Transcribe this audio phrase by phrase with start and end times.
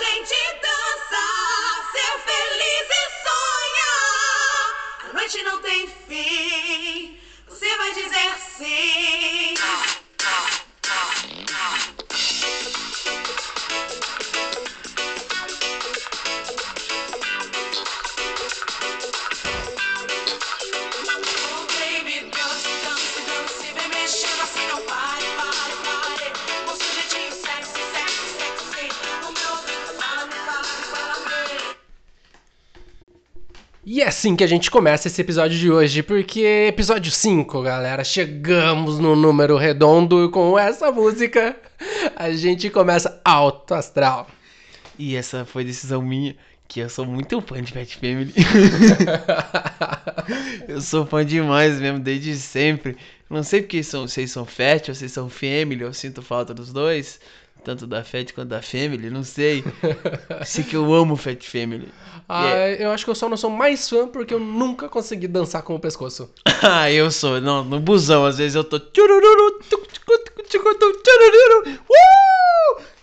[0.00, 1.24] gente dança,
[1.92, 4.64] ser feliz e sonhar.
[5.04, 9.59] A noite não tem fim, você vai dizer sim.
[34.00, 38.02] E é assim que a gente começa esse episódio de hoje, porque episódio 5, galera,
[38.02, 41.54] chegamos no número redondo e com essa música
[42.16, 44.26] a gente começa alto astral.
[44.98, 46.34] E essa foi decisão minha,
[46.66, 48.32] que eu sou muito fã de Fat Family.
[50.66, 52.96] eu sou fã demais mesmo, desde sempre.
[53.28, 56.72] Não sei porque são, vocês são Fat ou vocês são Family, eu sinto falta dos
[56.72, 57.20] dois.
[57.62, 59.62] Tanto da Fat quanto da Family, não sei.
[60.44, 61.92] Sei que eu amo Fat Family.
[62.28, 65.62] Ah, eu acho que eu só não sou mais fã porque eu nunca consegui dançar
[65.62, 66.30] com o pescoço.
[66.62, 67.40] Ah, eu sou.
[67.40, 68.76] Não, no busão, às vezes eu tô.
[68.76, 68.80] Uh!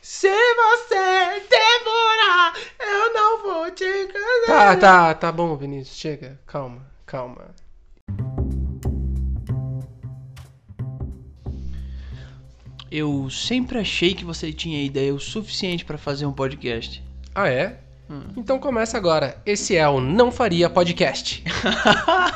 [0.02, 4.80] Se você demorar, eu não vou te Tá, enganar.
[4.80, 6.40] tá, tá bom, Vinícius, chega.
[6.48, 7.54] Calma, calma.
[12.92, 17.04] Eu sempre achei que você tinha ideia o suficiente pra fazer um podcast.
[17.36, 17.80] Ah, é?
[18.38, 19.38] Então começa agora.
[19.46, 21.44] Esse é o Não Faria Podcast.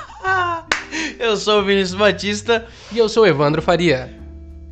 [1.17, 2.67] eu sou o Vinícius Batista.
[2.91, 4.13] E eu sou o Evandro Faria.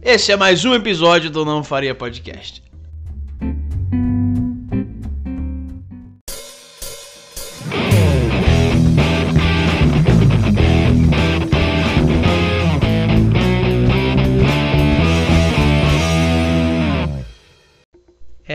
[0.02, 2.61] Esse é mais um episódio do Não Faria Podcast.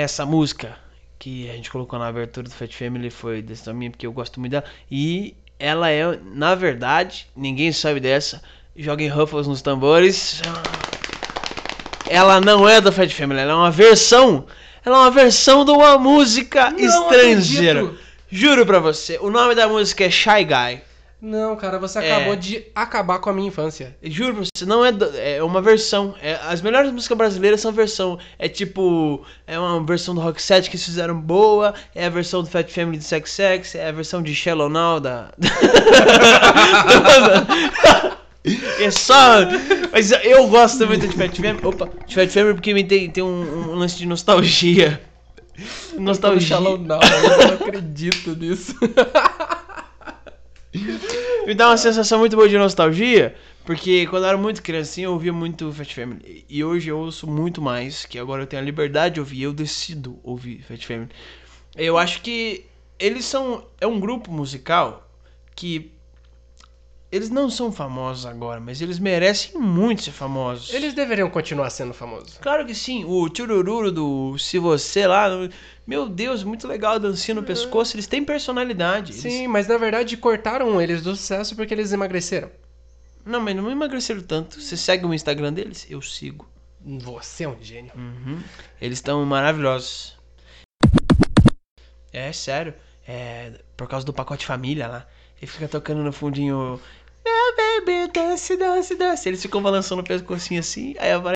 [0.05, 0.77] Essa música
[1.19, 4.38] que a gente colocou na abertura do Fat Family foi decisão minha porque eu gosto
[4.38, 4.64] muito dela.
[4.91, 8.43] E ela é, na verdade, ninguém sabe dessa.
[8.76, 10.43] Joguem Ruffles nos tambores.
[12.06, 14.44] Ela não é da Fat Family, ela é uma versão.
[14.84, 17.81] Ela é uma versão de uma música Não estrangeira.
[17.81, 18.04] acredito.
[18.31, 20.82] Juro pra você, o nome da música é Shy Guy.
[21.27, 22.12] Não, cara, você É.
[22.15, 23.97] acabou de acabar com a minha infância.
[24.03, 26.15] Juro pra você, não é, do- é uma versão.
[26.21, 28.19] É, as melhores músicas brasileiras são versão.
[28.39, 32.43] É tipo, é uma versão do Rock 7 que eles fizeram boa, é a versão
[32.43, 35.31] do Fat Family do Sex Sex, é a versão de Shallow Now da.
[38.81, 39.15] é só.
[39.93, 41.61] Mas eu gosto muito de Fat Family.
[41.67, 45.01] Opa, de Fat Family porque me tem, tem um, um lance de nostalgia.
[45.97, 46.49] Nostalgia.
[46.49, 48.75] Shallow Now, eu não acredito nisso.
[51.47, 55.12] Me dá uma sensação muito boa de nostalgia, porque quando eu era muito criancinha eu
[55.12, 56.45] ouvia muito Fat Family.
[56.49, 59.53] E hoje eu ouço muito mais, que agora eu tenho a liberdade de ouvir, eu
[59.53, 61.11] decido ouvir Fat Family.
[61.77, 62.67] Eu acho que
[62.99, 63.67] eles são.
[63.81, 65.09] É um grupo musical
[65.55, 65.93] que.
[67.14, 70.75] Eles não são famosos agora, mas eles merecem muito ser famosos.
[70.75, 72.38] Eles deveriam continuar sendo famosos.
[72.38, 75.28] Claro que sim, o Tchurururu do Se Você lá.
[75.86, 79.12] Meu Deus, muito legal a dancinha no pescoço, eles têm personalidade.
[79.12, 82.50] eles- Sim, mas na verdade cortaram eles do sucesso porque eles emagreceram.
[83.25, 84.60] Não, mas não emagreceram tanto.
[84.60, 85.86] Você segue o Instagram deles?
[85.88, 86.48] Eu sigo.
[86.84, 87.92] Você é um gênio.
[87.96, 88.41] Uhum.
[88.81, 90.19] Eles estão maravilhosos.
[92.12, 92.75] É, sério.
[93.06, 95.06] É, por causa do pacote família lá.
[95.41, 96.81] Ele fica tocando no fundinho.
[97.56, 99.28] Baby, dance, dance, dance.
[99.28, 100.94] Eles ficam balançando o pescocinho assim.
[100.98, 101.34] Aí aparece.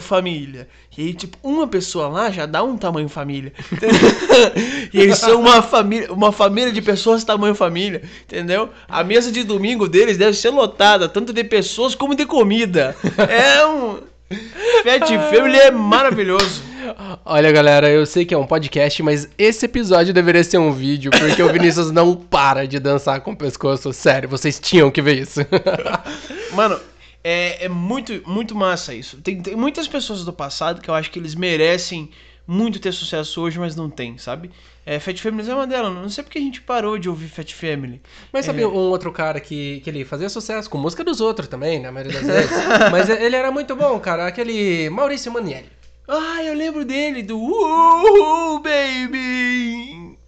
[0.00, 0.66] Família.
[0.96, 3.52] E aí, tipo, uma pessoa lá já dá um tamanho família.
[4.94, 8.70] e eles são uma família, uma família de pessoas tamanho família, entendeu?
[8.88, 12.96] A mesa de domingo deles deve ser lotada, tanto de pessoas como de comida.
[13.28, 14.13] É um.
[14.28, 16.62] Fat Family é maravilhoso.
[17.24, 21.10] Olha, galera, eu sei que é um podcast, mas esse episódio deveria ser um vídeo,
[21.10, 23.92] porque o Vinícius não para de dançar com o pescoço.
[23.92, 25.40] Sério, vocês tinham que ver isso.
[26.52, 26.78] Mano,
[27.22, 29.18] é, é muito, muito massa isso.
[29.18, 32.10] Tem, tem muitas pessoas do passado que eu acho que eles merecem
[32.46, 34.50] muito ter sucesso hoje, mas não tem, sabe?
[34.86, 35.94] É, Fat Family é uma delas.
[35.94, 38.00] Não sei porque a gente parou de ouvir Fat Family.
[38.32, 41.80] Mas sabe um outro cara que, que ele fazia sucesso com música dos outros também,
[41.80, 42.50] na maioria das vezes?
[42.92, 44.26] mas ele era muito bom, cara.
[44.26, 45.70] Aquele Maurício Manieri.
[46.06, 50.18] Ah, eu lembro dele, do Uh, baby.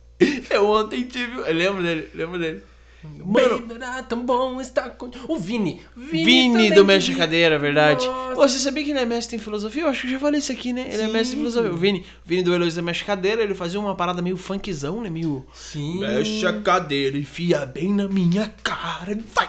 [0.49, 1.39] Eu ontem tive.
[1.41, 2.63] Eu lembro dele, lembro dele.
[3.05, 5.11] Mano, Baby, era tão bom estar com...
[5.29, 5.81] O Vini.
[5.97, 8.07] Vini também do Mestre Cadeira, verdade.
[8.07, 8.35] Nossa.
[8.35, 9.83] Você sabia que ele é mestre em filosofia?
[9.83, 10.83] Eu acho que eu já falei isso aqui, né?
[10.93, 11.13] Ele é Sim.
[11.13, 11.73] mestre em filosofia.
[11.73, 15.11] O Vini, o Vini do Heloísa Mestre Cadeira, ele fazia uma parada meio funkzão, né?
[15.11, 15.47] Meio.
[15.55, 16.01] Sim.
[16.01, 19.49] Mexe a cadeira, enfia bem na minha cara vai!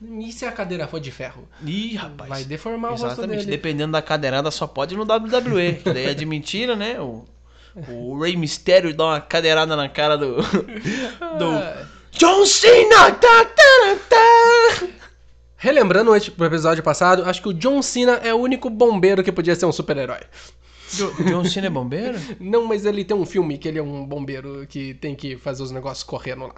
[0.00, 1.48] E se a cadeira for de ferro?
[1.64, 2.28] Ih, rapaz.
[2.28, 3.50] Vai deformar o rosto Exatamente, dele.
[3.50, 7.00] dependendo da cadeirada só pode no WWE, que daí é de mentira, né?
[7.00, 7.24] O,
[7.88, 10.36] O Rey Mysterio dá uma cadeirada na cara do.
[10.36, 10.38] do.
[12.12, 13.12] John Cena!
[13.12, 14.88] Tá, tá, tá.
[15.56, 19.56] Relembrando o episódio passado, acho que o John Cena é o único bombeiro que podia
[19.56, 20.20] ser um super-herói.
[20.92, 22.18] Jo- John Cena é bombeiro?
[22.40, 25.62] Não, mas ele tem um filme que ele é um bombeiro que tem que fazer
[25.62, 26.54] os negócios correndo lá.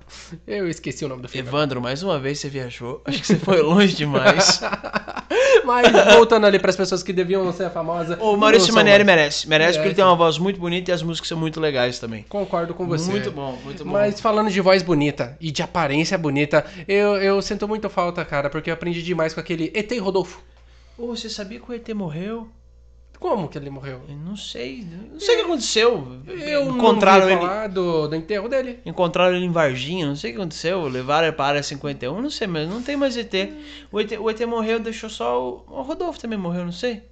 [0.46, 1.48] Eu esqueci o nome do filme.
[1.48, 3.02] Evandro, mais uma vez você viajou.
[3.04, 4.60] Acho que você foi longe demais.
[5.64, 8.18] Mas voltando ali para as pessoas que deviam ser famosas.
[8.20, 9.48] O Maurício Manieri merece.
[9.48, 12.24] Merece porque ele tem uma voz muito bonita e as músicas são muito legais também.
[12.28, 13.10] Concordo com você.
[13.10, 13.92] Muito bom, muito bom.
[13.92, 18.48] Mas falando de voz bonita e de aparência bonita, eu, eu sinto muito falta, cara,
[18.50, 20.40] porque eu aprendi demais com aquele ET Rodolfo.
[20.98, 22.48] Ô, você sabia que o ET morreu?
[23.20, 24.00] Como que ele morreu?
[24.08, 24.82] Eu não sei.
[25.12, 26.22] Não sei o que aconteceu.
[26.26, 27.40] Eu Encontraram não ouvi ele.
[27.40, 28.80] falar do, do enterro dele.
[28.86, 30.82] Encontraram ele em Varginha, não sei o que aconteceu.
[30.88, 33.32] Levaram ele para a área 51, não sei, mas não tem mais ET.
[33.92, 35.64] O ET, o ET morreu, deixou só o.
[35.68, 37.02] O Rodolfo também morreu, não sei.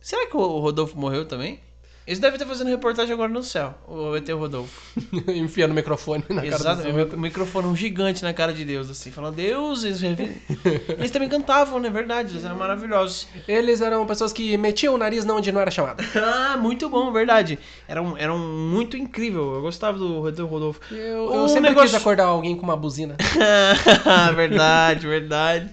[0.00, 1.60] Será que o Rodolfo morreu também?
[2.04, 4.80] Eles devem estar fazendo reportagem agora no céu, o ET Rodolfo.
[5.32, 8.64] Enfiando o microfone na cara Exato, do o mi- microfone um gigante na cara de
[8.64, 10.02] Deus, assim, falando, Deus, eles,
[10.98, 11.88] eles também cantavam, né?
[11.90, 13.28] Verdade, eles eram maravilhosos.
[13.46, 16.02] Eles eram pessoas que metiam o nariz não onde não era chamado.
[16.34, 17.58] Ah, muito bom, verdade.
[17.86, 19.54] Era um, era um muito incrível.
[19.54, 20.80] Eu gostava do ET Rodolfo.
[20.90, 20.98] Eu,
[21.32, 23.16] eu Um sempre negócio- quis acordar alguém com uma buzina.
[24.34, 25.70] verdade, verdade.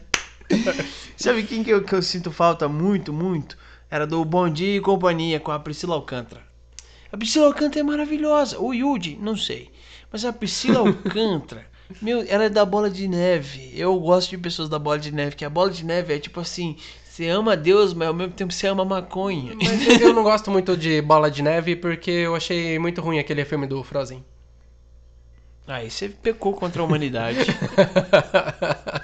[1.17, 3.57] Sabe quem que eu, que eu sinto falta muito, muito?
[3.89, 6.41] Era do Bom Dia e Companhia com a Priscila Alcântara.
[7.11, 8.59] A Priscila Alcântara é maravilhosa.
[8.59, 9.71] O Yudi, não sei.
[10.11, 11.65] Mas a Priscila Alcântara,
[12.01, 13.71] meu, ela é da bola de neve.
[13.73, 16.39] Eu gosto de pessoas da bola de neve, que a bola de neve é tipo
[16.39, 16.77] assim,
[17.19, 19.53] você ama Deus, mas ao mesmo tempo você ama maconha.
[19.55, 23.43] Mas eu não gosto muito de Bola de Neve porque eu achei muito ruim aquele
[23.43, 24.23] filme do Frozen.
[25.67, 27.39] Aí você pecou contra a humanidade.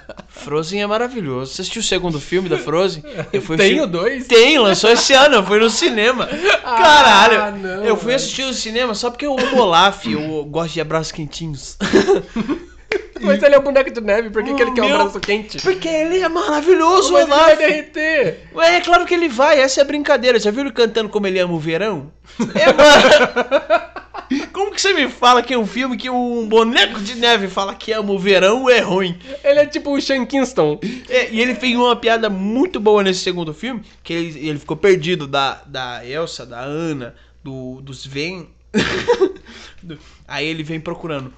[0.46, 1.52] Frozen é maravilhoso.
[1.54, 3.02] Você assistiu o segundo filme da Frozen?
[3.32, 4.26] Eu fui Tem assistir- o dois?
[4.28, 6.26] Tem, lançou esse ano, eu fui no cinema.
[6.62, 10.74] Caralho, Ah, não, eu fui assistir no cinema só porque eu amo Olaf, eu gosto
[10.74, 11.76] de abraços quentinhos.
[13.20, 15.18] Mas ele é o boneco de neve, por que, que ele quer um Meu- braço
[15.18, 15.58] quente?
[15.60, 17.58] Porque ele é maravilhoso, o Mas ele vai Olaf.
[17.58, 18.40] derreter.
[18.54, 20.38] Ué, é claro que ele vai, essa é a brincadeira.
[20.38, 22.12] Já viu ele cantando como ele ama o verão?
[22.54, 24.05] É, mano.
[24.52, 27.74] Como que você me fala que é um filme que um boneco de neve fala
[27.74, 29.18] que ama o verão é ruim?
[29.44, 30.78] Ele é tipo o Sean Kingston.
[31.08, 34.76] É, e ele fez uma piada muito boa nesse segundo filme, que ele, ele ficou
[34.76, 38.48] perdido da, da Elsa, da Ana, do, do Sven.
[39.82, 41.32] Do- Aí ele vem procurando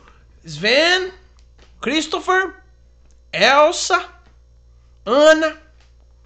[0.44, 1.10] Sven,
[1.80, 2.54] Christopher,
[3.32, 4.02] Elsa,
[5.04, 5.56] Ana,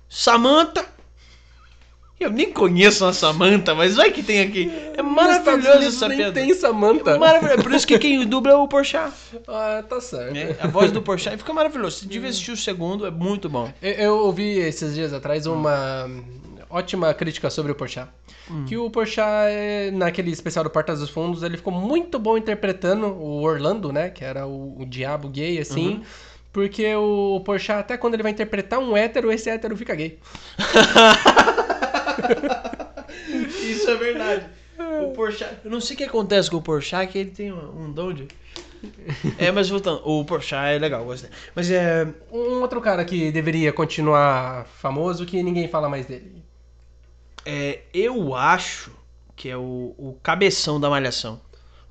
[0.08, 0.86] Samantha.
[2.22, 4.70] Eu nem conheço a Samantha, mas vai que tem aqui.
[4.96, 6.32] É maravilhoso essa nem piada.
[6.32, 7.18] tem Samantha.
[7.18, 7.60] Maravilhoso.
[7.60, 9.12] É Por isso que quem dubla é o Porchat.
[9.48, 10.32] Ah, tá certo.
[10.32, 10.56] né?
[10.60, 11.98] A voz do Porchat fica maravilhoso.
[11.98, 13.72] Você devia assistir o segundo, é muito bom.
[13.82, 16.08] Eu, eu ouvi esses dias atrás uma
[16.70, 18.08] ótima crítica sobre o Porchat.
[18.66, 23.06] Que o Porchat, é, naquele especial do Portas dos Fundos, ele ficou muito bom interpretando
[23.06, 24.10] o Orlando, né?
[24.10, 26.02] Que era o, o diabo gay, assim.
[26.52, 30.18] Porque o Porchat, até quando ele vai interpretar um hétero, esse hétero fica gay.
[34.12, 34.46] Verdade.
[35.00, 37.84] O Porchat, eu não sei o que acontece com o Porchat, que ele tem um,
[37.84, 38.28] um dom de...
[39.38, 41.30] É, mas voltando, o Porchat é legal, gostei.
[41.54, 42.06] Mas é...
[42.32, 46.42] Um outro cara que deveria continuar famoso, que ninguém fala mais dele.
[47.44, 48.92] é, eu acho
[49.36, 51.40] que é o, o Cabeção da Malhação.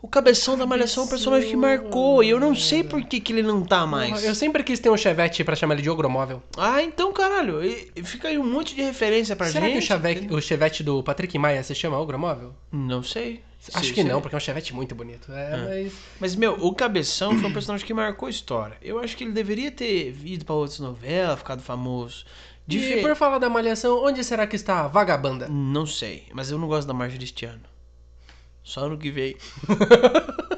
[0.01, 3.19] O Cabeção da Malhação é um personagem que marcou, e eu não sei por que,
[3.19, 4.23] que ele não tá mais.
[4.23, 6.41] Eu sempre quis ter um chevette pra chamar ele de ogromóvel.
[6.57, 9.73] Ah, então, caralho, e- e fica aí um monte de referência pra Será gente.
[9.73, 12.51] que o chevette, o chevette do Patrick Maia se chama ogromóvel?
[12.71, 13.41] Não sei.
[13.75, 15.31] Acho Se- que se- não, porque é um chevette muito bonito.
[15.31, 15.93] É, mas...
[16.19, 18.75] Mas, meu, o Cabeção foi um personagem que marcou a história.
[18.81, 22.25] Eu acho que ele deveria ter ido pra outras novelas, ficado famoso.
[22.67, 25.47] E Dife- por falar da malhação, onde será que está a vagabanda?
[25.47, 27.61] Não sei, mas eu não gosto da Marjorie este ano.
[28.63, 29.35] Só ano que vem.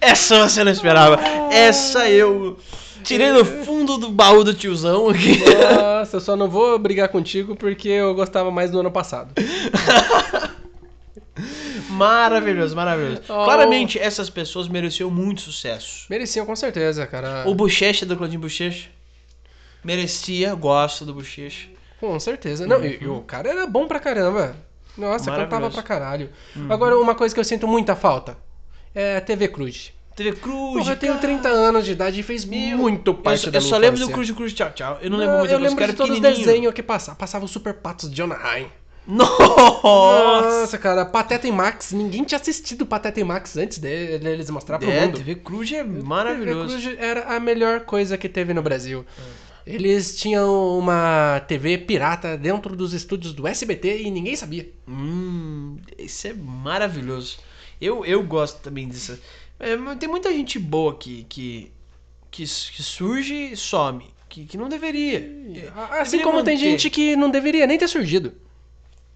[0.00, 1.18] Essa você não esperava.
[1.52, 2.58] Essa eu
[3.02, 5.42] tirei no fundo do baú do tiozão aqui.
[5.74, 9.32] Nossa, eu só não vou brigar contigo porque eu gostava mais do ano passado.
[11.88, 13.22] Maravilhoso, maravilhoso.
[13.28, 13.44] Oh.
[13.44, 16.06] Claramente, essas pessoas mereciam muito sucesso.
[16.10, 17.48] Mereciam com certeza, cara.
[17.48, 18.88] O Bochecha do Claudinho Bochecha.
[19.82, 21.68] Merecia, gosto do Bochecha.
[21.98, 22.66] Com certeza.
[22.66, 24.54] Não, e, e o cara era bom pra caramba.
[24.98, 26.30] Nossa, cantava pra caralho.
[26.68, 28.36] Agora, uma coisa que eu sinto muita falta
[28.94, 29.92] é a TV Cruz.
[30.16, 30.78] TV Cruz.
[30.78, 31.22] Porra, eu tenho cara.
[31.26, 34.10] 30 anos de idade e fez muito Eu, parte só- da eu só lembro do.
[34.10, 34.98] Cruz de Cruz Tchau Tchau.
[35.00, 37.16] Eu não Não, lembro muito eu lembro de todos os desenhos que passavam.
[37.16, 38.66] Passava o Super Patos de Anaheim.
[39.06, 39.38] Nossa!
[39.82, 41.92] Nossa, cara, Pateta e Max.
[41.92, 45.18] Ninguém tinha assistido Pateta e Max antes de- deles mostrar pro É, mundo.
[45.18, 46.78] TV Cruz é TV maravilhoso.
[46.78, 49.04] Cruz era a melhor coisa que teve no Brasil.
[49.68, 54.66] Eles tinham uma TV pirata dentro dos estúdios do SBT e ninguém sabia.
[54.88, 57.38] Hum, isso é maravilhoso.
[57.78, 59.18] Eu, eu gosto também disso.
[59.60, 61.70] É, tem muita gente boa que, que,
[62.30, 64.06] que, que surge e some.
[64.26, 65.18] Que, que não deveria.
[65.18, 66.70] Assim Deveria como tem manter.
[66.70, 68.32] gente que não deveria nem ter surgido.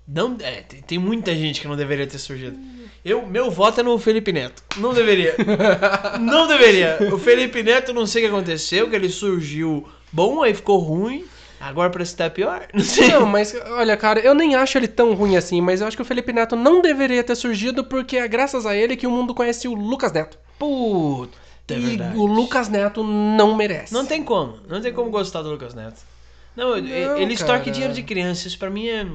[0.06, 2.58] Não, é, tem, tem muita gente que não deveria ter surgido.
[3.02, 4.62] Eu, meu voto é no Felipe Neto.
[4.76, 5.34] Não deveria.
[6.20, 6.98] não deveria.
[7.12, 11.24] O Felipe Neto, não sei o que aconteceu, que ele surgiu bom, aí ficou ruim.
[11.60, 12.66] Agora parece que tá pior.
[12.74, 13.08] Não sei.
[13.08, 16.02] Não, mas olha, cara, eu nem acho ele tão ruim assim, mas eu acho que
[16.02, 19.32] o Felipe Neto não deveria ter surgido porque é graças a ele que o mundo
[19.32, 20.38] conhece o Lucas Neto.
[20.58, 21.38] Puta,
[21.70, 23.94] é e o Lucas Neto não merece.
[23.94, 24.58] Não tem como.
[24.68, 26.00] Não tem como gostar do Lucas Neto.
[26.56, 27.70] Não, Não, ele extorque cara.
[27.72, 28.46] dinheiro de criança.
[28.48, 29.06] Isso pra mim é.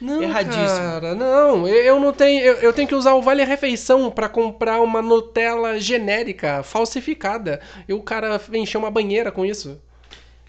[0.00, 0.66] Não, Erradíssimo.
[0.66, 1.66] cara, não.
[1.68, 2.42] Eu, não tenho.
[2.42, 7.60] Eu, eu tenho que usar o Vale Refeição pra comprar uma Nutella genérica, falsificada.
[7.88, 9.80] E o cara encheu uma banheira com isso.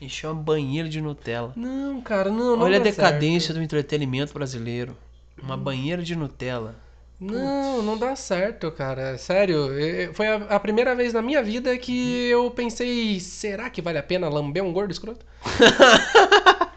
[0.03, 1.53] Encheu uma banheira de Nutella.
[1.55, 2.57] Não, cara, não.
[2.57, 3.59] não Olha a decadência certo.
[3.59, 4.97] do entretenimento brasileiro.
[5.41, 6.75] Uma banheira de Nutella.
[7.17, 9.17] Não, não dá certo, cara.
[9.17, 9.69] Sério.
[10.13, 14.03] Foi a, a primeira vez na minha vida que eu pensei: será que vale a
[14.03, 15.25] pena lamber um gordo escroto?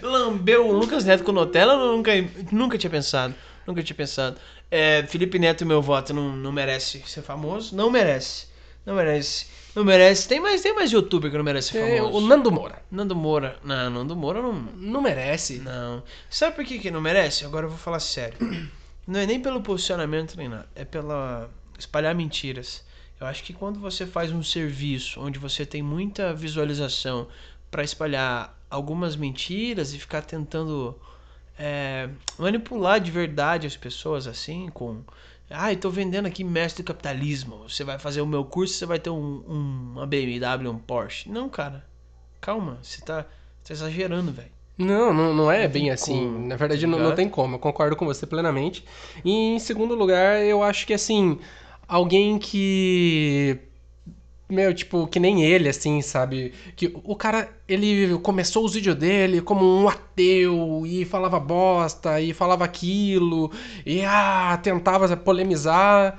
[0.00, 1.74] Lambeu o Lucas Neto com Nutella?
[1.74, 2.12] Eu nunca,
[2.50, 3.34] nunca tinha pensado.
[3.66, 4.38] Nunca tinha pensado.
[4.70, 7.76] É, Felipe Neto, meu voto, não, não merece ser famoso.
[7.76, 8.53] Não merece.
[8.86, 9.46] Não merece.
[9.74, 10.28] Não merece.
[10.28, 12.16] Tem mais, tem mais youtuber que não merece ser É, famoso.
[12.18, 12.82] o Nando Moura.
[12.90, 13.58] Nando Moura.
[13.64, 14.52] Não, Nando Moura não.
[14.52, 15.58] Não merece.
[15.58, 16.02] Não.
[16.30, 17.44] Sabe por que, que não merece?
[17.44, 18.36] Agora eu vou falar sério.
[19.06, 20.66] Não é nem pelo posicionamento nem nada.
[20.74, 22.82] É pela espalhar mentiras.
[23.20, 27.28] Eu acho que quando você faz um serviço onde você tem muita visualização
[27.70, 30.98] para espalhar algumas mentiras e ficar tentando
[31.58, 35.02] é, manipular de verdade as pessoas assim, com.
[35.50, 37.68] Ai, tô vendendo aqui mestre do capitalismo.
[37.68, 41.28] Você vai fazer o meu curso, você vai ter um, um- uma BMW, um Porsche.
[41.30, 41.84] Não, cara.
[42.40, 44.50] Calma, você tá, tá exagerando, velho.
[44.76, 46.18] Não, não, não é Não bem assim.
[46.18, 47.54] como, Na verdade, tá não, não tem como.
[47.54, 48.84] Eu concordo com você plenamente.
[49.24, 51.38] E em segundo lugar, eu acho que assim,
[51.86, 53.58] alguém que.
[54.48, 56.52] Meu, tipo, que nem ele, assim, sabe?
[56.76, 62.34] Que o cara, ele começou os vídeos dele como um ateu e falava bosta e
[62.34, 63.50] falava aquilo
[63.86, 66.18] e ah, tentava polemizar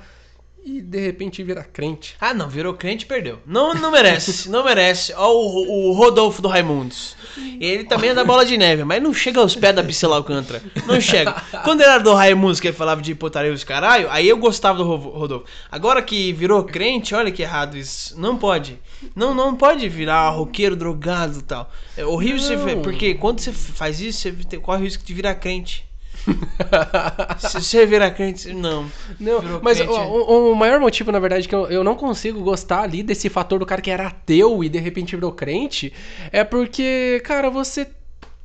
[0.66, 2.16] e de repente vira crente.
[2.20, 3.38] Ah, não, virou crente e perdeu.
[3.46, 5.12] Não, não merece, não merece.
[5.16, 7.16] Ó o, o Rodolfo do Raimundos.
[7.60, 10.60] Ele também é da bola de neve, mas não chega aos pés da Priscila Alcântara.
[10.84, 11.32] Não chega.
[11.62, 14.36] Quando ele era do Raimundos, que ele falava de putaria e os caralho, aí eu
[14.36, 15.46] gostava do Ro- Rodolfo.
[15.70, 18.20] Agora que virou crente, olha que errado isso.
[18.20, 18.76] Não pode.
[19.14, 21.70] Não, não pode virar roqueiro drogado e tal.
[21.96, 22.64] É horrível você Não.
[22.64, 25.85] ver, porque quando você faz isso, você corre o risco de virar crente.
[27.38, 28.90] Se você virar crente, não.
[29.18, 29.92] Não, Virou mas crente.
[29.92, 33.28] o, o- o maior motivo, na verdade, que eu, eu não consigo gostar ali desse
[33.28, 35.92] fator do cara que era ateu e de repente virou crente
[36.32, 37.88] é porque, cara, você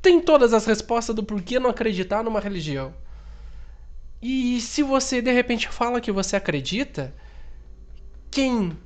[0.01, 2.93] tem todas as respostas do porquê não acreditar numa religião.
[4.21, 7.13] E se você de repente fala que você acredita,
[8.29, 8.77] quem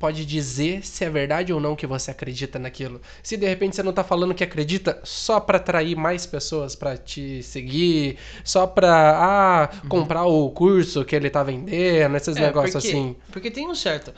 [0.00, 3.00] pode dizer se é verdade ou não que você acredita naquilo?
[3.22, 6.96] Se de repente você não tá falando que acredita só pra atrair mais pessoas pra
[6.96, 12.72] te seguir, só pra ah, comprar o curso que ele tá vendendo, esses É, negócios
[12.72, 13.16] porque, assim.
[13.30, 14.12] Porque tem um certo.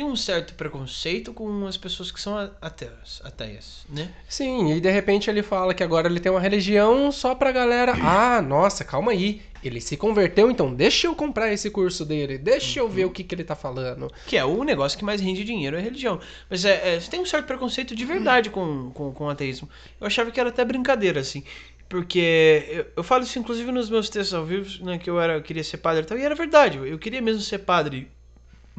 [0.00, 4.08] Tem um certo preconceito com as pessoas que são a- ateias, né?
[4.26, 7.92] Sim, e de repente ele fala que agora ele tem uma religião só pra galera.
[8.02, 9.42] Ah, nossa, calma aí.
[9.62, 13.22] Ele se converteu, então deixa eu comprar esse curso dele, deixa eu ver o que,
[13.22, 14.10] que ele tá falando.
[14.26, 16.18] Que é o negócio que mais rende dinheiro, é a religião.
[16.48, 19.68] Mas é, é, tem um certo preconceito de verdade com, com, com o ateísmo.
[20.00, 21.44] Eu achava que era até brincadeira, assim.
[21.90, 25.34] Porque eu, eu falo isso, inclusive, nos meus textos ao vivo, né, que eu, era,
[25.34, 26.16] eu queria ser padre e tal.
[26.16, 28.08] E era verdade, eu queria mesmo ser padre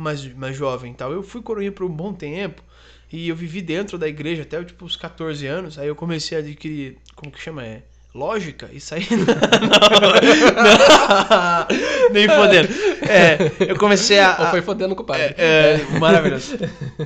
[0.01, 1.11] mais, mais jovem e tal.
[1.11, 2.61] Eu fui coroinha por um bom tempo.
[3.11, 5.77] E eu vivi dentro da igreja até tipo, os 14 anos.
[5.77, 7.65] Aí eu comecei a adquirir, como que chama?
[7.65, 7.81] É,
[8.15, 8.79] lógica e
[9.15, 9.27] não,
[12.11, 12.69] nem fodendo.
[13.07, 13.37] É,
[13.69, 14.37] eu comecei a.
[14.39, 15.35] Ou a- foi fodendo com o padre.
[15.37, 16.57] é, é, maravilhoso.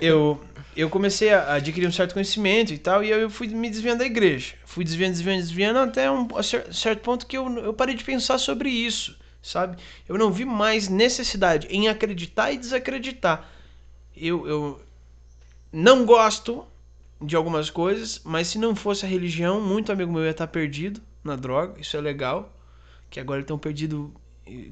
[0.02, 0.40] Eu,
[0.76, 4.06] eu comecei a adquirir um certo conhecimento e tal, e eu fui me desviando da
[4.06, 4.54] igreja.
[4.66, 6.28] Fui desviando, desviando, desviando, até um
[6.72, 9.78] certo ponto que eu, eu parei de pensar sobre isso, sabe?
[10.10, 13.48] Eu não vi mais necessidade em acreditar e desacreditar.
[14.18, 14.82] Eu, eu
[15.72, 16.66] não gosto
[17.22, 21.00] de algumas coisas, mas se não fosse a religião, muito amigo meu ia estar perdido
[21.24, 22.52] na droga, isso é legal.
[23.10, 24.12] Que agora estão perdido,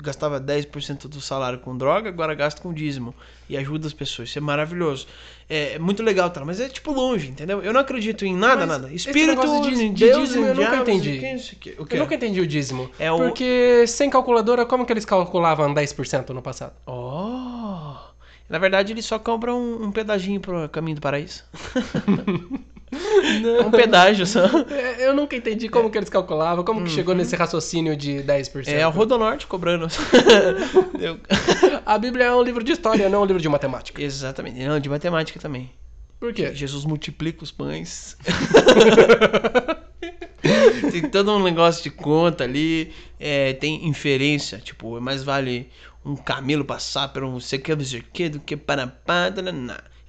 [0.01, 3.13] gastava 10% do salário com droga, agora gasta com dízimo
[3.49, 4.29] e ajuda as pessoas.
[4.29, 5.07] Isso é maravilhoso.
[5.49, 6.45] É, é muito legal, tá?
[6.45, 7.61] Mas é tipo longe, entendeu?
[7.61, 8.93] Eu não acredito em nada, Mas nada.
[8.93, 11.19] Espírito, de- de, de Deus, dízimo eu nunca entendi.
[11.79, 11.95] O quê?
[11.95, 12.89] Eu nunca entendi o dízimo.
[12.99, 16.73] É o- Porque sem calculadora, como que eles calculavam 10% no passado?
[16.85, 17.95] Oh,
[18.49, 21.43] Na verdade, ele só compra um, um pedaginho pro caminho do paraíso.
[23.41, 23.67] Não.
[23.67, 24.41] Um pedágio só.
[24.69, 28.67] É, Eu nunca entendi como que eles calculavam, como que chegou nesse raciocínio de 10%.
[28.67, 29.87] É a Rodonorte cobrando.
[30.99, 31.19] Eu-
[31.85, 34.01] A Bíblia é um livro de história, não um livro de matemática.
[34.01, 34.59] Exatamente.
[34.63, 35.71] Não, de matemática também.
[36.19, 36.53] Por quê?
[36.53, 38.15] Jesus multiplica os pães.
[40.91, 42.93] tem todo um negócio de conta ali.
[43.19, 44.57] é, tem inferência.
[44.59, 45.69] Tipo, mais vale
[46.05, 48.87] um camelo passar por um sei o que, não sei o que, do que para
[48.87, 49.29] pá.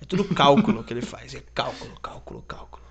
[0.04, 1.34] É tudo cálculo que ele faz.
[1.34, 2.84] É cálculo, cálculo, cálculo.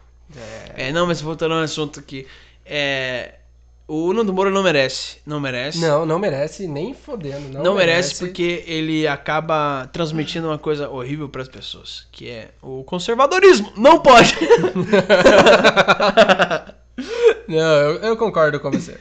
[0.75, 2.25] É, não, mas voltando ao assunto aqui.
[2.65, 3.35] É,
[3.87, 5.17] o Nando Moura não merece.
[5.23, 5.77] Não merece.
[5.79, 7.49] Não, não merece nem fodendo.
[7.49, 12.49] Não, Não, merece, porque ele acaba transmitindo uma coisa horrível para as pessoas, que é
[12.63, 13.71] o conservadorismo.
[13.77, 14.35] Não pode.
[17.47, 18.97] Não, eu, eu concordo com você.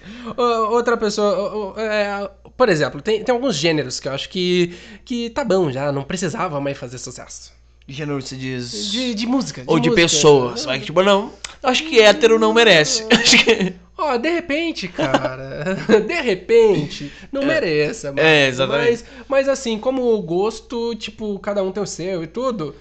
[0.71, 1.75] Outra pessoa.
[1.81, 5.91] é, por exemplo, tem, tem alguns gêneros que eu acho que, que tá bom já,
[5.91, 7.62] não precisava mais fazer sucesso.
[7.93, 8.91] Gênero se diz.
[8.91, 9.63] De, de música.
[9.67, 10.03] Ou de música.
[10.09, 10.65] pessoas.
[10.65, 11.33] Vai que, tipo, não.
[11.63, 13.07] Acho que hétero não merece.
[13.13, 13.75] Acho que.
[13.97, 15.77] Ó, de repente, cara.
[16.07, 18.13] de repente, não mereça.
[18.13, 18.91] Mas, É, exatamente.
[18.91, 22.75] Mas, mas assim, como gosto, tipo, cada um tem o seu e tudo.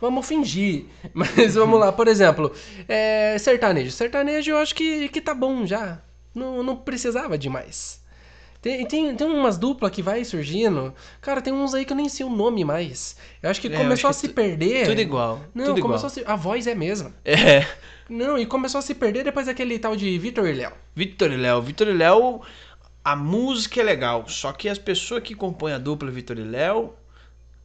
[0.00, 0.86] Vamos fingir.
[1.12, 2.50] Mas vamos lá, por exemplo,
[2.88, 3.90] é, sertanejo.
[3.90, 6.00] Sertanejo eu acho que, que tá bom já.
[6.34, 7.99] Não, não precisava de mais.
[8.62, 10.92] Tem, tem, tem umas duplas que vai surgindo.
[11.22, 13.16] Cara, tem uns aí que eu nem sei o nome mais.
[13.42, 14.86] Eu acho que É, começou acho a que se tu- perder.
[14.86, 15.40] Tudo igual.
[15.54, 16.24] Não, tudo começou igual.
[16.24, 16.32] a se.
[16.32, 17.12] A voz é a mesma.
[17.24, 17.66] É.
[18.08, 20.72] Não, e começou a se perder depois daquele tal de Vitor e Léo.
[20.94, 21.62] Vitor e Léo.
[21.62, 22.42] Vitor e Léo,
[23.02, 24.24] a música é legal.
[24.28, 26.92] Só que as pessoas que compõem a dupla Vitor e Léo,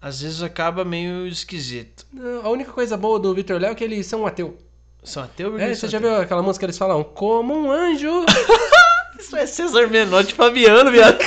[0.01, 2.05] às vezes acaba meio esquisito.
[2.43, 4.57] A única coisa boa do Vitor e Léo é que eles são ateu.
[5.03, 6.09] São ateu É, você já ateu?
[6.11, 7.03] viu aquela música que eles falam?
[7.03, 8.23] Como um anjo.
[9.19, 11.17] Isso é César Menotti e Fabiano, viado.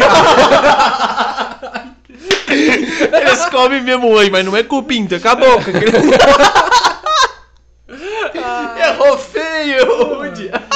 [2.48, 5.70] Eles comem mesmo hoje, mas não é com o pinto, é com a boca.
[8.78, 9.86] Errou feio!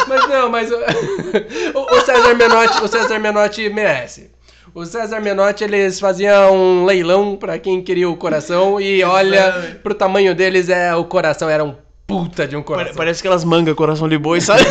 [0.09, 4.31] Mas não, mas o, o- o César Menotti, o César Menotti merece.
[4.75, 9.95] O César Menotti, eles faziam um leilão pra quem queria o coração e olha, pro
[9.95, 11.75] tamanho deles, é o coração era um
[12.13, 12.95] puta de um coração.
[12.95, 14.63] Parece aquelas mangas coração de boi, sabe?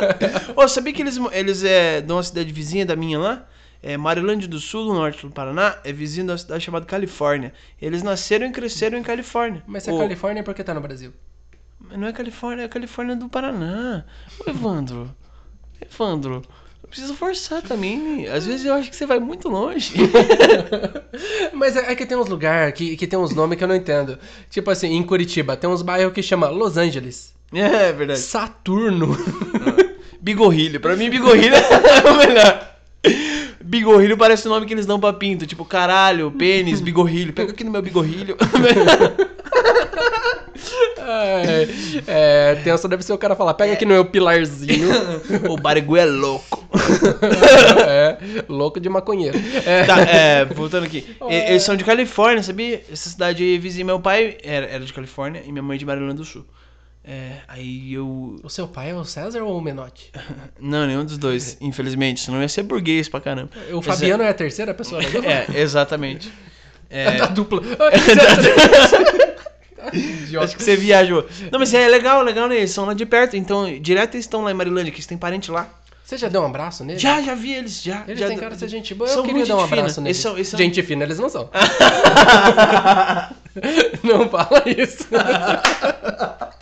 [0.56, 3.46] Ô, sabia que eles, eles é de uma cidade vizinha da minha lá?
[3.82, 7.52] É Marilândia do Sul, no norte do Paraná, é vizinho da cidade chamada Califórnia.
[7.80, 9.62] Eles nasceram e cresceram em Califórnia.
[9.66, 11.12] Mas se é Ô, Califórnia, por que tá no Brasil?
[11.78, 14.04] Mas não é Califórnia, é Califórnia do Paraná.
[14.40, 15.14] Ô, Evandro.
[15.80, 16.42] Evandro.
[16.82, 18.28] Eu preciso forçar também.
[18.28, 19.92] Às vezes eu acho que você vai muito longe.
[21.56, 23.74] Mas é, é que tem uns lugares que, que tem uns nomes que eu não
[23.74, 24.18] entendo.
[24.50, 27.34] Tipo assim, em Curitiba, tem uns bairros que chama Los Angeles.
[27.52, 28.20] é verdade.
[28.20, 29.16] Saturno.
[30.20, 30.80] Bigorrilho.
[30.80, 32.76] Pra mim, bigorrilho é o melhor.
[33.62, 35.46] Bigorrilho parece o nome que eles dão pra pinto.
[35.46, 37.32] Tipo, caralho, pênis, bigorrilho.
[37.32, 38.36] Pega aqui no meu bigorrilho.
[41.08, 41.68] É,
[42.06, 44.88] é, tenso deve ser o cara falar, pega aqui no meu pilarzinho.
[45.48, 46.66] o Barigui é louco.
[47.86, 48.16] é,
[48.48, 49.38] louco de maconheiro.
[49.64, 51.16] É, Tá, é, voltando aqui.
[51.28, 52.82] E- Eles são de Califórnia, sabia?
[52.90, 53.84] Essa cidade vizinha.
[53.84, 56.44] Meu pai era, era de Califórnia e minha mãe de Maryland do Sul.
[57.04, 58.36] É, aí eu.
[58.42, 60.10] O seu pai é o César ou o Menotti?
[60.58, 62.20] Não, nenhum dos dois, infelizmente.
[62.20, 63.50] Senão ia ser burguês pra caramba.
[63.70, 65.30] O Mas Fabiano é a terceira pessoa da dupla?
[65.32, 66.32] É, exatamente.
[66.90, 67.62] É, Da dupla.
[67.62, 69.25] Idiota.
[70.42, 71.26] Acho que você viajou.
[71.50, 72.56] Não, mas é legal, legal, né?
[72.58, 75.18] Eles são lá de perto, então direto eles estão lá em Marilândia, que eles têm
[75.18, 75.68] parente lá.
[76.04, 77.00] Você já deu um abraço nele?
[77.00, 78.04] Já, já vi eles, já.
[78.06, 79.10] Eles já têm cara de ser gente boa.
[79.10, 79.80] Eu São queria dar um gente fina.
[79.82, 80.16] abraço neles.
[80.16, 81.50] Eles são- eles são- Gente fina, eles não são.
[84.04, 85.08] não fala isso.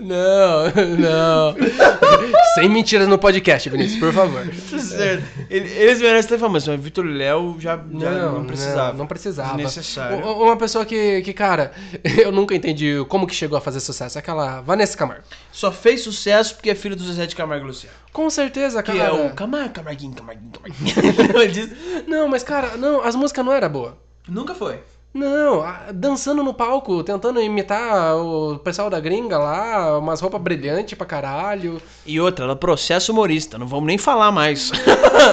[0.00, 0.64] Não,
[0.98, 1.56] não.
[2.54, 4.44] Sem mentiras no podcast, Vinícius, por favor.
[4.70, 5.24] Tá certo.
[5.50, 8.92] Ele- Eles merecem ter fama, mas Vitor Léo já, já Não, não, precisava.
[8.92, 9.54] Não, não precisava.
[9.56, 10.24] Desnecessário.
[10.26, 11.72] U- Uma pessoa que, que, cara,
[12.22, 14.18] eu nunca entendi como que chegou a fazer sucesso.
[14.18, 15.24] Aquela Vanessa Camargo.
[15.52, 17.94] Só fez sucesso porque é filho do Zezé de Camargo e Luciano.
[18.12, 19.10] Com certeza, Que cara.
[19.10, 21.70] é o Camargo, Camarguinho, Camarguinho, Camarguinho.
[22.08, 23.92] Não, mas, cara, não, as músicas não eram boas.
[24.28, 24.80] Nunca foi.
[25.16, 31.06] Não, dançando no palco, tentando imitar o pessoal da gringa lá, umas roupas brilhantes pra
[31.06, 31.80] caralho.
[32.04, 34.70] E outra, ela processa humorista, não vamos nem falar mais.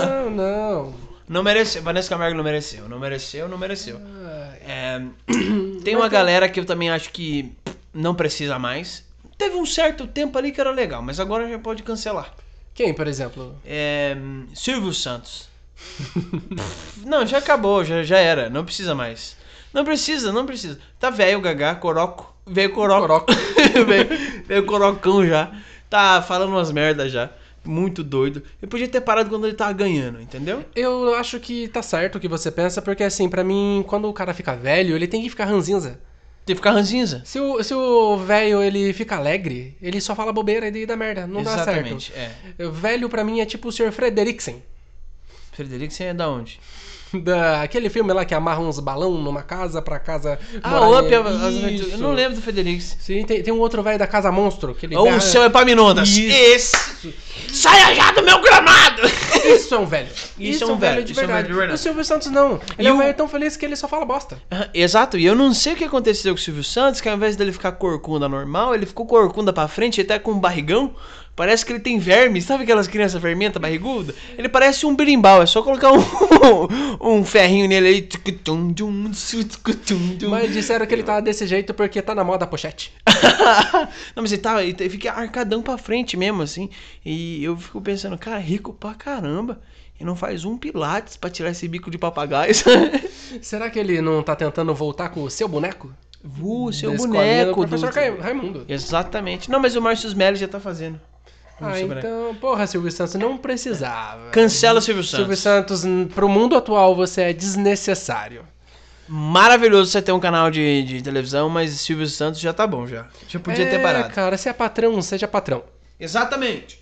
[0.08, 0.94] Não, não.
[1.28, 4.00] Não mereceu, Vanessa Camargo não mereceu, não mereceu, não mereceu.
[4.26, 5.02] Ai, É,
[5.84, 7.52] tem uma galera que eu também acho que
[7.94, 9.04] não precisa mais.
[9.38, 12.34] Teve um certo tempo ali que era legal, mas agora já pode cancelar.
[12.74, 13.56] Quem, por exemplo?
[13.66, 14.16] É,
[14.54, 15.50] Silvio Santos.
[17.06, 19.36] não, já acabou, já, já era, não precisa mais.
[19.74, 20.80] Não precisa, não precisa.
[21.00, 22.34] Tá velho o Gagá, Coroco.
[22.46, 23.02] Veio Coroco.
[23.02, 23.34] Coroco.
[23.88, 25.52] veio, veio Corocão já.
[25.90, 27.30] Tá falando umas merdas já.
[27.66, 28.44] muito doido.
[28.62, 30.64] Ele podia ter parado quando ele tava ganhando, entendeu?
[30.76, 34.14] Eu acho que tá certo o que você pensa, porque assim, pra mim, quando o
[34.14, 36.00] cara fica velho, ele tem que ficar ranzinza.
[36.46, 37.22] Tem que ficar ranzinza.
[37.24, 40.98] Se o, se o velho ele fica alegre, ele só fala bobeira e daí dá
[40.98, 41.26] merda.
[41.26, 42.32] Não Exatamente, dá é.
[42.58, 42.72] certo.
[42.72, 43.92] Velho pra mim é tipo o Sr.
[43.94, 44.62] Frederiksen.
[45.54, 46.60] Frederico, você é da onde?
[47.24, 50.40] Da, aquele filme lá que amarra uns balão numa casa pra casa.
[50.64, 51.92] Ah, Up, aventuras.
[51.94, 52.82] Eu não lembro do Frederico.
[52.82, 54.74] Sim, tem, tem um outro velho da Casa Monstro.
[54.74, 56.10] Que ele Ou o é Epaminondas.
[56.10, 56.76] Isso.
[56.76, 57.14] Esse.
[57.52, 59.02] Saia já do meu gramado!
[59.46, 60.08] Isso é um velho.
[60.40, 61.44] Isso é um velho, de isso é um verdade.
[61.48, 61.80] velho de verdade.
[61.80, 62.60] O Silvio Santos não.
[62.78, 64.42] Ele E é um o- velho tão feliz que ele só fala bosta.
[64.74, 67.36] Exato, e eu não sei o que aconteceu com o Silvio Santos, que ao invés
[67.36, 70.96] dele ficar corcunda normal, ele ficou corcunda pra frente, ele tá com um barrigão.
[71.36, 74.14] Parece que ele tem vermes, sabe aquelas crianças fermentas barriguda?
[74.38, 75.98] Ele parece um berimbau, é só colocar um,
[77.02, 78.10] um ferrinho nele aí.
[80.30, 82.94] Mas disseram que ele tá desse jeito porque tá na moda a pochete.
[84.16, 86.70] não, mas ele tá, ele tá- fica arcadão pra frente mesmo, assim.
[87.06, 89.60] E eu fico pensando, cara, rico pra caramba.
[90.00, 92.54] E não faz um pilates pra tirar esse bico de papagaio.
[93.42, 95.92] Será que ele não tá tentando voltar com o seu boneco?
[96.42, 97.62] Uh, seu do boneco.
[97.62, 98.66] Professor do- Cai- Raimundo.
[98.68, 99.50] Exatamente.
[99.52, 101.00] Não, mas o Márcio Smelly já tá fazendo.
[101.66, 104.30] Ah, então, porra, Silvio Santos, não precisava.
[104.32, 105.20] Cancela Silvio Santos.
[105.20, 108.44] Silvio Santos, pro mundo atual você é desnecessário.
[109.08, 113.06] Maravilhoso você ter um canal de, de televisão, mas Silvio Santos já tá bom já.
[113.28, 114.14] Já podia ter é, parado.
[114.14, 115.64] cara, se é patrão, seja patrão.
[116.00, 116.80] Exatamente.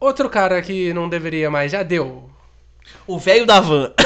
[0.00, 2.30] Outro cara que não deveria mais, já deu.
[3.06, 3.92] O velho da van.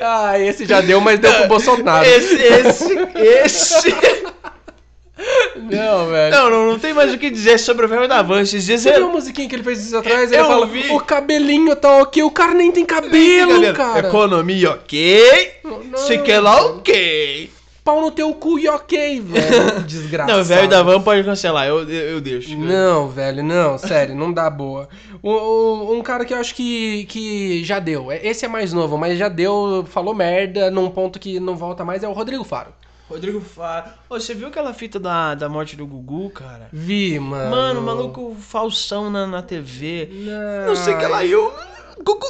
[0.00, 2.06] ah, esse já deu, mas deu pro Bolsonaro.
[2.06, 3.94] Esse, esse, esse.
[5.60, 6.34] Não, velho.
[6.36, 8.40] Não, não, não tem mais o que dizer sobre o velho da van.
[8.42, 10.30] Esses dias Você viu a musiquinha que ele fez dias atrás?
[10.32, 10.90] Eu fala, vi.
[10.90, 14.08] o cabelinho tá ok, o cara nem tem cabelo, cara.
[14.08, 15.52] Economia ok.
[15.64, 17.50] Não, Se quer lá ok.
[17.82, 19.80] Pau no teu cu e ok, velho.
[19.88, 20.32] Desgraçado.
[20.36, 21.66] Não, o velho da van pode cancelar.
[21.66, 22.54] Eu, eu, eu deixo.
[22.56, 24.86] Não, velho, não, sério, não dá boa.
[25.22, 28.74] O- o- um cara que eu acho que, que já deu, é- esse é mais
[28.74, 32.44] novo, mas já deu, falou merda num ponto que não volta mais, é o Rodrigo
[32.44, 32.70] Faro.
[33.10, 33.90] Rodrigo Faro.
[34.08, 36.68] Ô, você viu aquela fita da, da morte do Gugu, cara?
[36.72, 37.50] Vi, mano.
[37.50, 40.08] Mano, o maluco falsão na, na TV.
[40.12, 41.52] Não, Não sei o que lá, e eu.
[42.04, 42.26] Gugu.